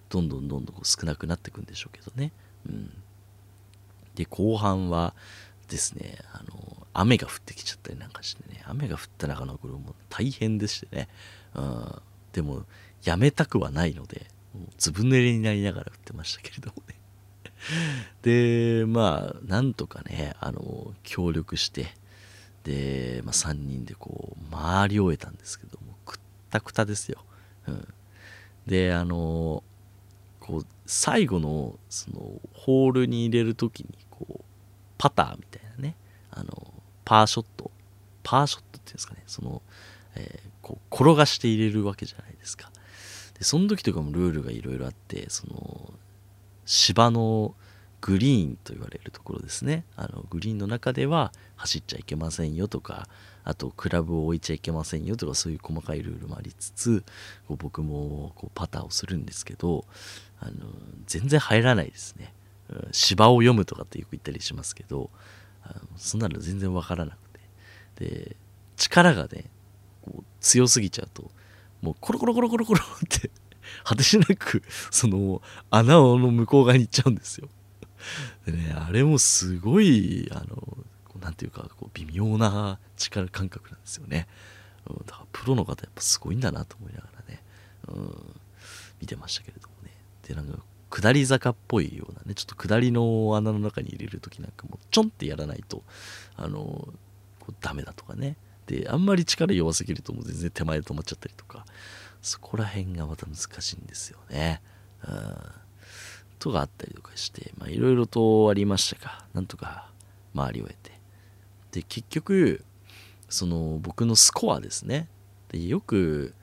[0.08, 2.30] どんどんどんどん少なくなっていくんでしょうけどね。
[2.68, 2.90] うん。
[4.14, 5.14] で後半は
[5.68, 11.08] ですねあの雨が降ってきちゃったりなんかしてね雨が降った中のこれも大変でしてね、
[11.54, 11.94] うん、
[12.32, 12.62] でも
[13.04, 14.26] やめたくはないので
[14.78, 16.95] ずぶ濡れになりながら降ってましたけれどもね。
[18.22, 21.94] でまあなんとかねあの協力して
[22.64, 26.18] で、まあ、3人でこう回り終えたんですけどもくっ
[26.50, 27.24] たくたですよ、
[27.68, 27.88] うん、
[28.66, 29.62] であの
[30.40, 34.44] こう最後のそのホールに入れる時にこう
[34.98, 35.96] パターみたいなね
[36.30, 36.72] あの
[37.04, 37.70] パーショット
[38.22, 39.62] パーショットっていうんですかねその、
[40.16, 42.70] えー、こう転がして入れるわけじゃないですか。
[43.38, 45.92] でその時とかもルールがいろいろあってその
[46.66, 47.54] 芝の
[48.02, 49.84] グリーンと言われるところですね。
[49.96, 53.08] あのグリーンの中では走っちゃいけませんよとか
[53.44, 57.04] あとクラブを置いちゃいけませんよとかそういう細かいルールもありつつ
[57.48, 59.84] こう僕もこうパターをするんですけど
[60.40, 60.52] あの
[61.06, 62.34] 全然入らないですね、
[62.68, 65.10] うん、芝を読むとかってよく言ったりしますけど
[65.62, 67.36] あのそんなの全然わからなくて。
[67.96, 68.36] で
[68.76, 69.44] 力がね
[70.02, 71.30] こう強すぎちゃうと
[71.82, 73.30] もうコロコロコロコロコロって
[73.84, 77.48] 果てしなく その穴の向こう側に行っちゃうんですよ。
[78.44, 80.78] でねあれもすごいあの
[81.20, 84.28] 何ていうかこう微妙な力感覚なんですよね、
[84.88, 87.42] うん、だからプロの方やっぱすごいんだなと思いながらね、
[87.88, 88.40] うん、
[89.00, 89.92] 見てましたけれどもね。
[90.22, 90.58] でなんか
[90.90, 95.82] 下り坂っぽいようなねちょっと下りの穴の中に入れる時なんかもうちょんってやらないと
[96.36, 96.58] あの
[97.40, 98.36] こうダメだとかね。
[98.66, 101.64] であんまり力弱すぎるともう全然手前で止まっちゃったりとか。
[102.26, 104.60] そこら辺がまた難しいんですよね。
[105.06, 105.36] うん。
[106.40, 109.90] とがあったりとかして、まあいろいろとありましたが、なんとか
[110.34, 110.98] 回り終えて。
[111.70, 112.64] で、結局、
[113.28, 115.08] その僕のスコアですね。
[115.50, 116.34] で、よく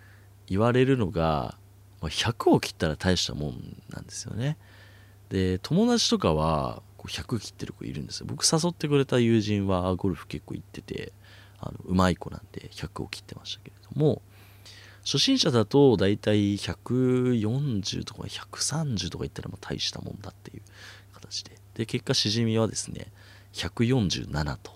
[0.48, 1.58] 言われるのが、
[2.02, 4.58] まあ、100を切ったら大したもんなんですよね。
[5.28, 8.28] で、友達とかは100切ってる子いるんですよ。
[8.30, 11.12] 僕誘ってくれた友人はゴルフ結構行ってて、
[11.60, 14.22] あのうまい子なんで100を切ってましたけれども、
[15.04, 20.62] 初心者だと大体140とか130とかいったらもう大したもんだっていう
[21.14, 21.52] 形で。
[21.76, 23.08] で結果しじみはですね
[23.54, 24.72] 147と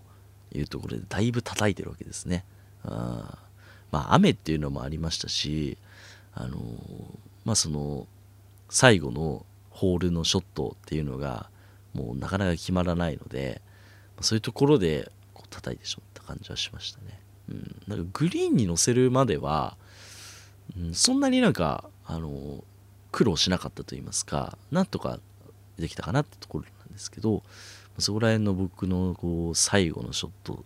[0.53, 2.43] いうところでだいぶ叩いてるわけですね。
[2.83, 3.37] あ
[3.91, 5.77] まあ雨っていうのもありましたし
[6.33, 6.57] あの
[7.45, 8.07] まあその
[8.69, 11.49] 最後のホールのショットっていうのが
[11.93, 13.61] もうなかなか決まらないので
[14.21, 19.77] そういうところでこう叩いてしまった感じはしましたね、うん、なんかグリーンに乗せるまでは
[20.75, 22.63] うん、そんなになんかあの
[23.11, 25.19] 苦労しなかったと言いますかなんとか
[25.77, 27.43] できたかなってところなんですけど
[27.99, 30.63] そこら辺の僕のこう最後のショット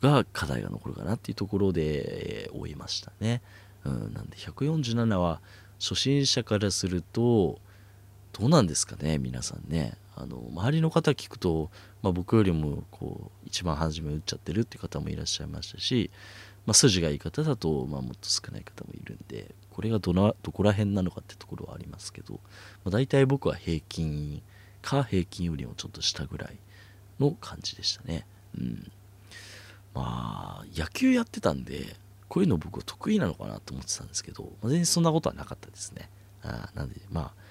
[0.00, 3.42] が課題が残るかなっていうところで終えましたね、
[3.84, 5.40] うん、なんで147は
[5.78, 7.58] 初心者からすると
[8.32, 9.94] どうなんですかね皆さんね。
[10.14, 11.70] あの周りの方聞くと、
[12.02, 16.10] まあ、僕よりもこう一番初め打っちゃってるって方もいらっしゃいましたし
[16.66, 22.40] まあ、筋がいい方だと、まあ、もっと少ない方もいるんでこれがどなどこら辺なのかってところはありますけど、ま
[22.86, 24.42] あ、大体僕は平均
[24.80, 26.58] か平均よりもちょっと下ぐらい
[27.18, 28.26] の感じでしたね。
[28.58, 28.90] うん、
[29.94, 31.96] まあ野球やってたんで
[32.28, 36.10] こういうの僕は得意なのかなと思ってたんですけど、まあ、全然そんなことはなかったですね。
[36.42, 37.42] あなんでまあ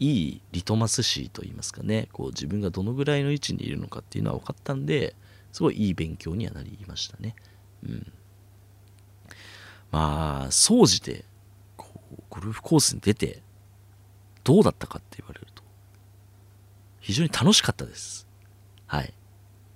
[0.00, 5.14] いいリトマス紙といいますかねこう自分がどのぐらいの位置にいるのかっていうのは分かったんで
[5.52, 7.34] すごいいい勉強にはなりましたね。
[7.84, 8.12] うん
[9.90, 11.24] まあ、総じて、
[11.76, 13.42] こう、ゴルフコースに出て、
[14.44, 15.62] どうだったかって言われると、
[17.00, 18.26] 非常に楽しかったです。
[18.86, 19.12] はい。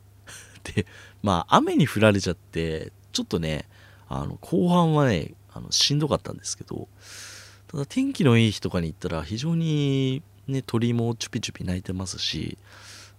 [0.75, 0.87] で、
[1.23, 3.69] まあ、雨に降られちゃって、ちょっとね、
[4.09, 6.89] あの、後半はね、あのしんどかったんですけど、
[7.69, 12.59] ただ天気のいい日とかに行ったら、非常にね、鳥もチュピチュピ鳴いてますし、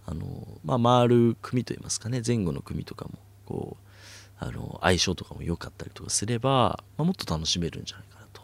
[0.05, 3.13] あの、まあ、回る組といいますかね、前後の組とかも、
[3.45, 3.84] こう、
[4.37, 8.41] あの相性とかも良かったりとかすれば、まあ、もっと楽しめるんじゃないかなと。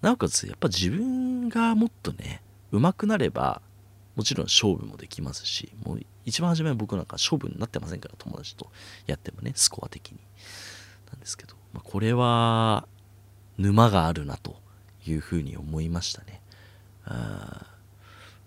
[0.00, 3.60] なおかつやっぱ自分がもっとね上手くなれば
[4.16, 8.70] もちろん勝負もできますしもう一番初めは僕なんか勝負になってませんから友達と
[9.06, 10.18] やってもねスコア的に。
[11.10, 12.86] なんですけど、まあ、これは
[13.58, 14.56] 沼があるなと
[15.06, 16.40] いうふうに思いましたね。
[17.04, 17.66] あ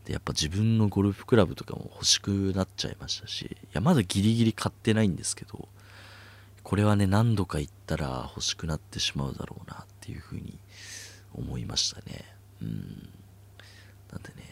[0.06, 5.68] でやっぱ自分のゴルフクラブとかも欲しくなっちゃいましたしいやまだギリギリ買ってないんですけど
[6.64, 10.57] これはね何度か行ったら欲しくなってしまうだろうなっていうふうに
[11.36, 12.26] 思いましたね。
[12.61, 13.09] うん。
[14.11, 14.43] なんでね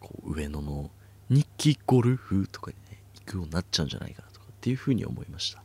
[0.00, 0.90] こう上野の
[1.28, 5.62] 日記ゴルフとかにね行くようになっちゃうんじゃないかなとかっていうふうに思いました。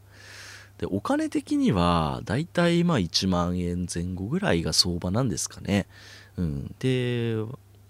[0.78, 5.88] でお金的にはだいたいまあ1万円前後ぐらいが相場なんですかね。
[6.38, 6.76] うん。
[6.80, 7.36] で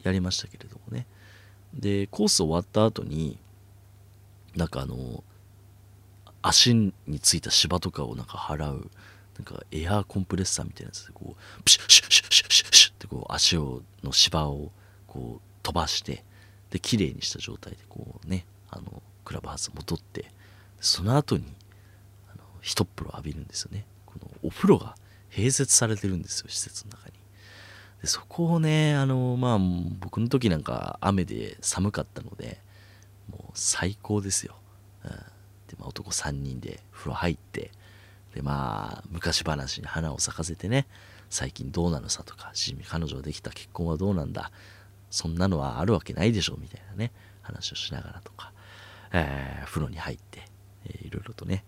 [0.03, 1.05] やりましたけれどもね。
[1.73, 3.37] でコース終わった後に
[4.55, 5.23] なんかあの
[6.41, 8.89] 足についた芝とかをなんか払う
[9.37, 14.71] なんかエアーコンプレッサーみたいなやつでこうプシュッシュッシュッシュッシュッシュってこう足をの芝を
[15.07, 16.23] こう飛ばして
[16.69, 20.25] で綺麗にした状態でこうねあのクラブハウス戻って
[20.79, 21.43] その後に
[22.31, 23.85] あの一風呂浴びるんですよね。
[24.05, 24.95] このお風呂が
[25.29, 27.13] 併設されてるんですよ施設の中に。
[28.01, 29.59] でそこをねあのまあ
[29.99, 32.59] 僕の時なんか雨で寒かったので
[33.29, 34.55] もう最高ですよ、
[35.05, 35.11] うん、
[35.79, 37.71] まあ、男3人で風呂入って
[38.33, 40.87] でまあ昔話に花を咲かせてね
[41.29, 44.51] 最近どうなのさとかしじみ彼女ができた結婚はどうなんだ
[45.09, 47.11] そんなのはあるわけないでしょみたいなね
[47.41, 48.53] 話をしながらとか、
[49.11, 50.45] えー、風呂に入って、
[50.85, 51.63] えー、いろいろとね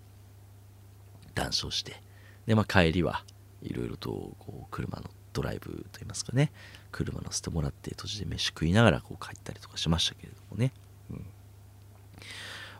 [1.35, 2.01] 談笑して
[2.45, 3.23] でまあ帰りは
[3.61, 6.51] いろいろとこう車のドライブといいますかね
[6.91, 10.71] 車乗せてもらって途中で飯食いながらこう帰ったりとかしましたけれどもね、
[11.09, 11.25] うん。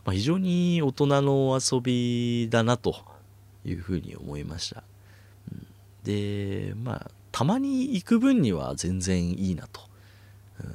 [0.04, 2.96] まあ、非常に大人の遊びだなと
[3.64, 4.84] いうふうに思いました、
[6.04, 9.80] でまあたまに行く分には全然いいなと、
[10.62, 10.72] うん、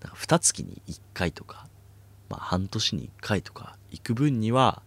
[0.00, 1.66] だから2月に1回とか、
[2.30, 4.82] まあ、半年に1回とか行く分には、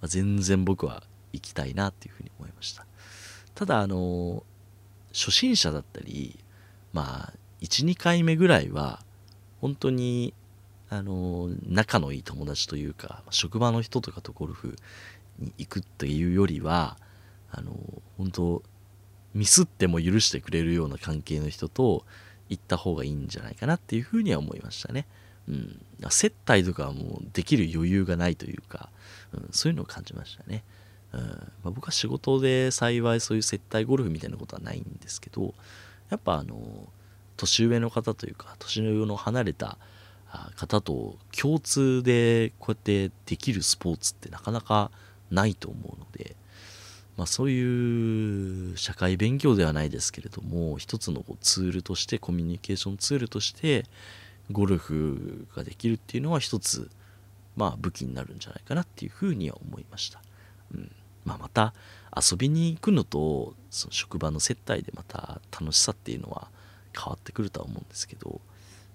[0.00, 1.02] ま、全然僕は
[1.32, 2.86] 行きたいなっていうふうに思いました。
[3.54, 4.44] ただあの
[5.12, 6.38] 初心者だったり
[6.92, 9.02] まあ12回目ぐらいは
[9.60, 10.32] 本当に
[10.88, 14.76] あの仲のいい友達というか職場の人とかとゴルフ
[15.38, 16.96] に行くっていうよりは
[17.50, 17.72] あの
[18.16, 18.62] 本当
[19.34, 22.04] ミスっても許してくれるような関係の人と
[22.48, 25.06] 行った方がいいんじゃないかなっていうふうには思いましたね。
[25.48, 25.80] うん、
[26.10, 28.88] 接待とかはもうできる余裕がないというか、
[29.32, 30.64] うん、そういうのを感じましたね。
[31.12, 31.28] うんま
[31.66, 35.54] あ、僕は仕事で幸いそういう接待ゴルフみたいなことはないんですけど
[36.10, 36.58] やっぱあの
[37.36, 39.78] 年上の方というか年上の離れた
[40.56, 44.90] 方と共通でこうやってできるスポーツってなかなか
[45.30, 46.36] ないと思うので、
[47.16, 53.84] まあ、そういう社会勉強ではないですけれども一つのこうツールとしてコミュニケーションツールとして
[54.52, 56.90] ゴルフができるっていうのは一つ
[57.56, 60.20] まあ武器になるんじゃないかなっていうふうには思いました。
[60.74, 60.90] うん
[61.24, 61.74] まあ、また
[62.14, 66.48] 遊びに行くのとその職場の接待でまた楽しさっていうのは
[66.96, 68.40] 変わってくるとは思うんですけど、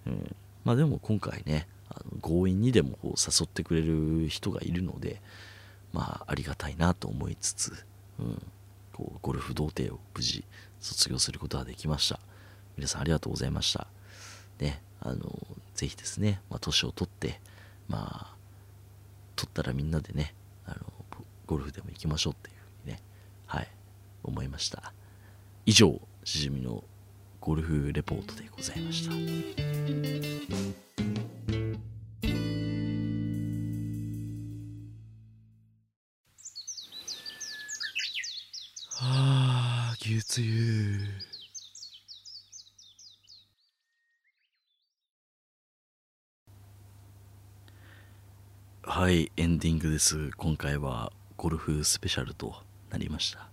[0.07, 5.21] うん、まあでも今回ねあの強引にでも誘ってくれる人がいるので
[5.93, 7.85] まあありがたいなと思いつつ、
[8.19, 8.41] うん、
[8.93, 10.43] こうゴルフ童貞を無事
[10.79, 12.19] 卒業することができました。
[12.77, 13.87] 皆さんありがとうございました。
[14.59, 17.41] ねあのぜひですね、まあ、年を取って
[17.87, 18.35] まあ
[19.35, 20.33] 取ったらみんなでね
[20.65, 20.77] あの
[21.47, 23.01] ゴルフでも行きましょうっていうふうにね
[23.47, 23.67] はい
[24.23, 24.93] 思いました。
[25.65, 26.83] 以上しじみの
[27.41, 29.15] ゴルフレポートでございました。
[39.03, 40.99] はあ牛つゆ。
[48.83, 50.29] はいエンディングです。
[50.37, 52.53] 今回はゴルフスペシャルと
[52.91, 53.49] なりました。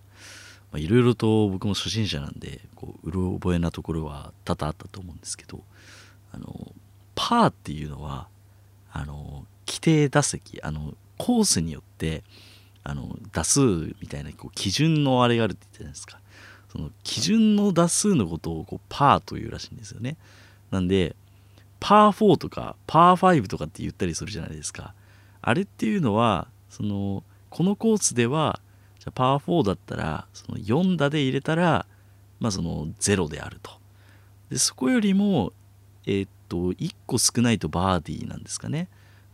[0.75, 5.61] いろいろと僕も初心者なんでこううろ覚えなところは多々あったと思うんですけど
[6.31, 6.71] あの
[7.15, 8.27] パーっていうのは
[8.91, 12.23] あの規定打席あのコースによって
[12.83, 13.59] あの打数
[14.01, 16.19] みたいなこう基準のあれがあるって言ったじゃないですか。
[16.71, 20.17] その基準の打数のことをこうパーというらしいんですよね。
[20.71, 21.15] なんで
[21.79, 24.93] パー4とかパー5とかって言ったりするじゃないですか。
[25.41, 28.59] あれっていうのはそのこのコースでは
[28.99, 31.85] じゃパー4だったらその4打で入れたら
[32.39, 33.71] まあその0であると。
[34.49, 35.53] でそこよりも
[36.05, 38.87] えー、っと1個少ないとバーディーなんですかね、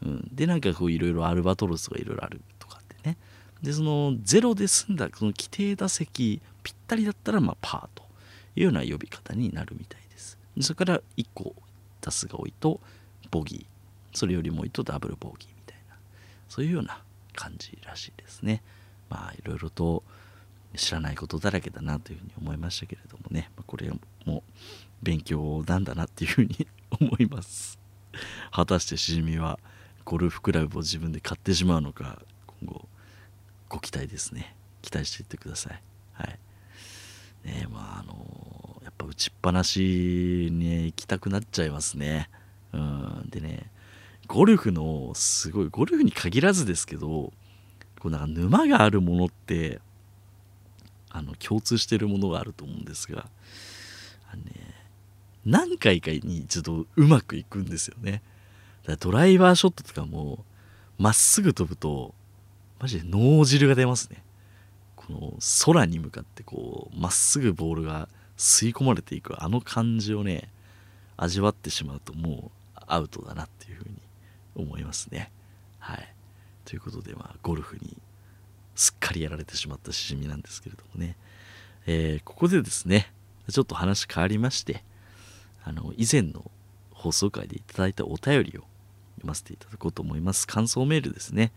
[0.04, 3.18] うん、でなんかこういろいろアルバトロスとかいろいろあるとかってね。
[3.64, 8.04] でその0で済んだその規定打席ぴったりだったらまあパーと
[8.56, 10.38] いうような呼び方になるみたいです。
[10.62, 11.56] それから1個
[12.02, 12.80] 打数が多いと
[13.32, 14.18] ボギー。
[14.18, 15.96] それよりも多いとダブルボギーみたいな。
[16.50, 17.02] そういうような
[17.36, 18.62] 感じらしいですね。
[19.16, 20.04] まあいろいろと
[20.76, 23.90] 知らないことだらけだなというふうに思いましたけれどもね、まこれ
[24.26, 24.44] も
[25.02, 26.68] 勉強なんだなっていうふうに
[27.00, 27.80] 思います。
[28.52, 29.58] 果たしてしじみは
[30.04, 32.22] ゴルフクラブを自分で買ってしまうのか
[32.62, 32.88] 今後
[33.70, 34.54] ご期待ですね。
[34.82, 35.82] 期待していってください。
[36.14, 36.40] はい。
[37.46, 42.30] ねまああのやっぱ打ちっぱなしに行きたくなっちゃいますね。
[42.74, 43.30] うん。
[43.30, 43.72] でね
[44.28, 47.32] ゴルフのすごいゴルフに限らずですけど
[48.06, 49.80] こうなんか沼があるものって
[51.10, 53.26] あの共通してるものがあると思うんですが
[54.32, 54.52] あの、ね、
[55.44, 58.22] 何回かに一度うまくいくんですよね。
[58.86, 60.46] だドライバーショットとかも
[61.00, 62.14] まっすぐ飛ぶと
[62.80, 64.22] マジで脳汁が出ますね。
[64.96, 65.34] この
[65.66, 70.50] 空に向かってこうまっすぐボールが吸い込まれていくあの感じをね
[71.18, 73.96] 味わってしまうともうアウトだなっていうふうに
[74.56, 75.32] 思いますね。
[75.80, 76.15] はい、
[76.66, 77.96] ということで、まあ、ゴルフに
[78.76, 81.16] すっかりやられてしまったしじみなんですけれどもね、
[81.86, 83.12] えー、ここでですね
[83.50, 84.84] ちょっと話変わりまして
[85.64, 86.52] あの以前の
[86.92, 88.66] 放送回でいただいたお便りを
[89.18, 90.48] 読ませていただこうと思います。
[90.48, 91.52] 感想メールですね、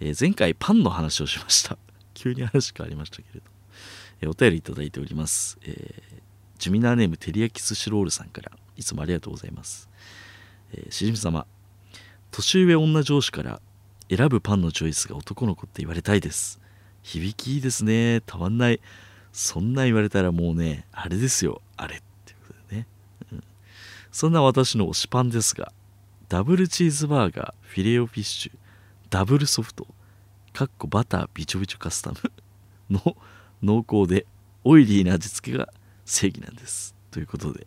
[0.00, 1.76] えー前回パンの話をしました。
[2.14, 3.46] 急に話変わりましたけれど、
[4.20, 6.02] えーお便りいただいております、え
[6.58, 9.88] ジュミナーネームてりやき寿司ロールさんからいつもありがとうございます、
[10.72, 11.46] えしじみ様
[12.30, 13.60] 年上女上司から
[14.08, 16.60] 選ぶパンのチョイスが男の子って言われたいです。
[17.02, 18.22] 響きいいですね。
[18.26, 18.80] たまんない。
[19.32, 21.60] そんな言われたらもうねあれですよ。
[21.76, 22.86] あれっていうことでね、
[23.32, 23.44] うん。
[24.10, 25.72] そんな私の推しパンですが
[26.28, 28.52] ダブルチーズバーガーフィレオフィッシュ
[29.10, 29.86] ダブルソフト
[30.52, 32.16] かっこバターびちょびちょカスタム
[32.90, 33.16] の
[33.62, 34.26] 濃厚で
[34.64, 35.72] オイリーな味付けが
[36.04, 36.94] 正義なんです。
[37.10, 37.66] ということで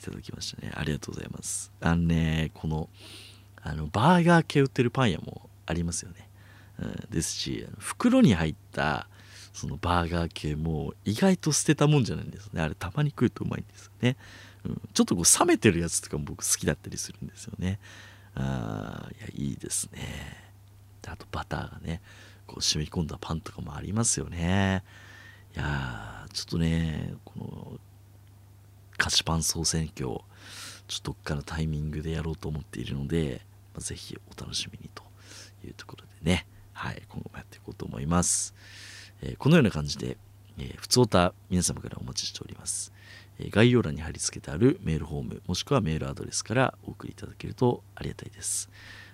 [0.00, 0.72] いただきましたね。
[0.74, 1.72] ありがとうございます。
[1.80, 2.88] あのねこの
[3.60, 6.28] あのバーガー系売ってるパン屋もありますよね、
[6.78, 9.06] うん、ですし袋に入った
[9.52, 12.62] そのバーガー系も意外と捨てたもんじゃないんですね。
[12.62, 14.16] あれたまに食うとうまいんですよね、
[14.64, 17.78] うん、ちょっとこう冷めてるやつとかも僕好きだったりするんですよね。
[18.36, 20.52] あーいやいいですね。
[21.06, 22.00] あとバターがね
[22.46, 24.84] こう染み込んだパンとかもありますよね。
[25.56, 27.78] いやちょっとねこの
[28.96, 30.22] 菓子パン総選挙ちょ
[30.98, 33.40] っとどっかのタイミングでやろうと思っているので、
[33.74, 35.02] まあ、ぜひお楽しみにと。
[35.66, 38.54] いうところでねはい今後もやっていこうと思います、
[39.22, 40.16] えーこのような感じで、
[40.58, 42.92] えー、普通歌皆様からお待ちしております、
[43.38, 48.70] えー概要欄に貼り付けてあるメールフォームもしくはメールアドレスからお送りいただけるとありがたいです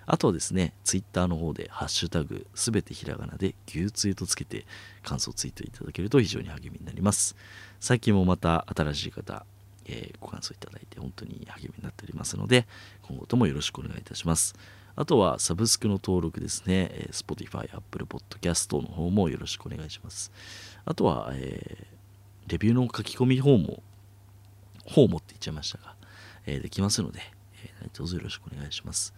[0.09, 4.65] あとはですね、ツイッターの方で、ハッシュタグ、すべてひらがなで、牛つゆとつけて、
[5.03, 7.35] 感想ツイートいただけると非常に励みになります。
[7.81, 9.45] 最近もまた新しい方、
[9.85, 12.67] えーご感想いただいて、本当に励みになっておりますので、
[13.01, 14.55] 今後ともよろしくお願いいたします。
[14.99, 20.31] あとは、サブスクの登録ですね、え Spotify、Apple Podcast の方もよろしくお願いします。
[20.85, 21.97] あとは、えー
[22.47, 23.83] レビューの書き込み方も、
[24.85, 25.95] 方もって言っちゃいましたが、
[26.45, 27.19] えーできますので、
[27.63, 29.13] えーどうぞよろしくお願いします。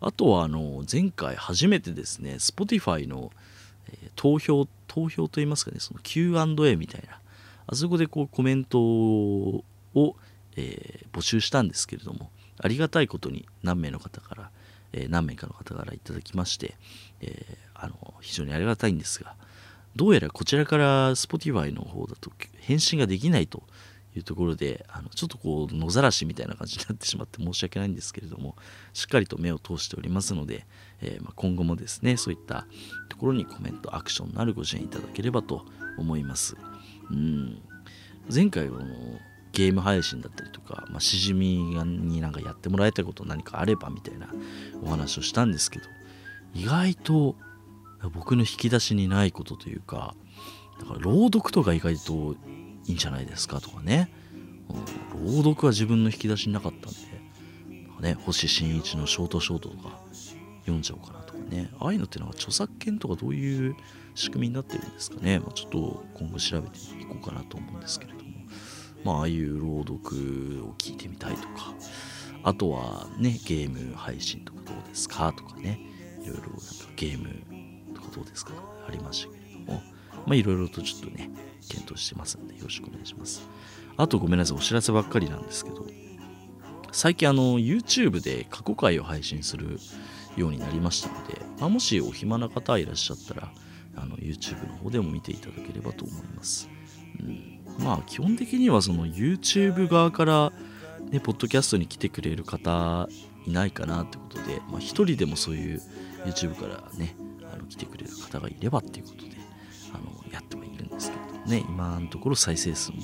[0.00, 3.30] あとはあの前回初めてですね Spotify の、
[3.92, 7.20] え投票投票といいますかねその Q&A みたいな
[7.68, 9.64] あそこでこうコメントを、
[10.56, 14.50] えー募集したんですけれどもありがたいことに何名の方から、
[14.92, 16.74] え何名かの方からいただきまして、
[17.20, 19.34] えあの非常にありがたいんですが
[19.96, 22.30] どうやらこちらから Spotify の方だと
[22.60, 23.62] 返信ができないと
[24.16, 28.56] いうところであのちょっとこう野ざらしみたいな感じになってしまって申し訳ないんですけれども
[28.92, 30.66] しっかりと目を通しておりますので、
[31.00, 32.66] えーま今後もですねそういった
[33.08, 35.64] ところにコメントアクションのあるご支援いただければと
[35.98, 36.56] 思います。
[37.10, 37.62] うん。
[38.32, 39.18] 前回はあの
[39.52, 44.28] ゲーム配信だったりとか、まあ、しじみになんかやってもらいたいこと何かあればみたいな
[44.82, 45.84] お話をしたんですけど
[46.54, 47.36] 意外と
[48.14, 50.14] 僕の引き出しにないことというか
[50.80, 52.34] だから朗読とか意外と
[52.86, 54.22] いいんじゃないですかとかね、うん
[55.14, 56.98] 朗読は自分の引き出しになかったんで
[58.02, 60.00] かね星新一のショートショートとか
[60.60, 61.70] 読んじゃおうかなとかね。
[61.78, 63.76] ああいうのってなんか著作権とかどういう
[64.14, 68.31] 仕組みになってるんですかね、まあ、ちょっと今後調べていこうかなと思うんですけれども。
[69.04, 71.74] まああいう朗読を聞いてみたいとか
[72.44, 75.32] あとはねゲーム配信とかどうですか？
[75.32, 75.80] とかね
[76.22, 76.56] いろいろなんか
[76.96, 78.68] ゲームとかどうですかとか？
[78.88, 79.82] ありましたけれども
[80.26, 81.30] まあいろいろとちょっとね
[81.68, 83.46] 検討してますんでよろしくお願いします。
[83.96, 85.86] あとごめんなさいお知らせばっかりなんですけど
[86.92, 89.78] 最近あの YouTube で過去回を配信する
[90.36, 93.52] ようになりましたので、まあ、もしお暇な方いらっしゃったら
[93.96, 96.70] あの YouTube の方でも見ていただければと思います、
[97.20, 100.52] うん、まあ基本的にはその YouTube 側から
[101.10, 103.08] ねポッドキャストに来てくれる方
[103.46, 105.82] いないかなってことで、まあ、一人でもそういう
[106.24, 107.16] YouTube からね
[107.52, 109.32] あの来てくれる方がいればっていうことで
[109.94, 112.98] あのやってはいるんですけどね今のところ再生数も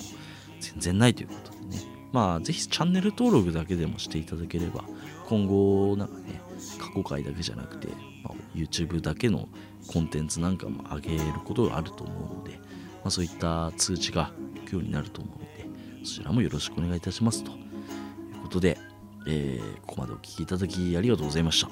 [0.60, 1.98] 全然ないということでね。
[2.12, 4.84] まあぜひチャンネル登録だけでもしていただければ
[5.26, 6.40] 今後なんかね
[6.78, 7.88] 過去回だけじゃなくて、
[8.22, 9.48] まあ YouTube だけの
[9.88, 12.64] コンテンツなんかも上げることがあると思うので、ま
[13.04, 14.32] あ、そういった通知が
[14.68, 17.50] くようになると思うのでそちらもよろしくお願いいたしますと。
[17.50, 18.78] いうことで、
[19.26, 21.70] えーここまでお聴きいただきありがとうございました。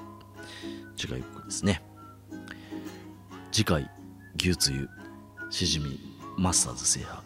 [0.96, 1.82] 次回ですね
[3.52, 3.90] 次回
[4.36, 4.88] 牛つゆ
[5.50, 5.98] しじみ
[6.36, 7.20] マスターズ制覇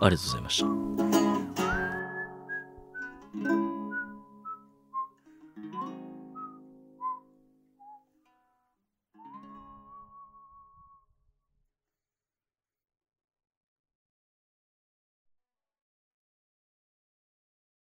[0.00, 1.15] ありがとうございました。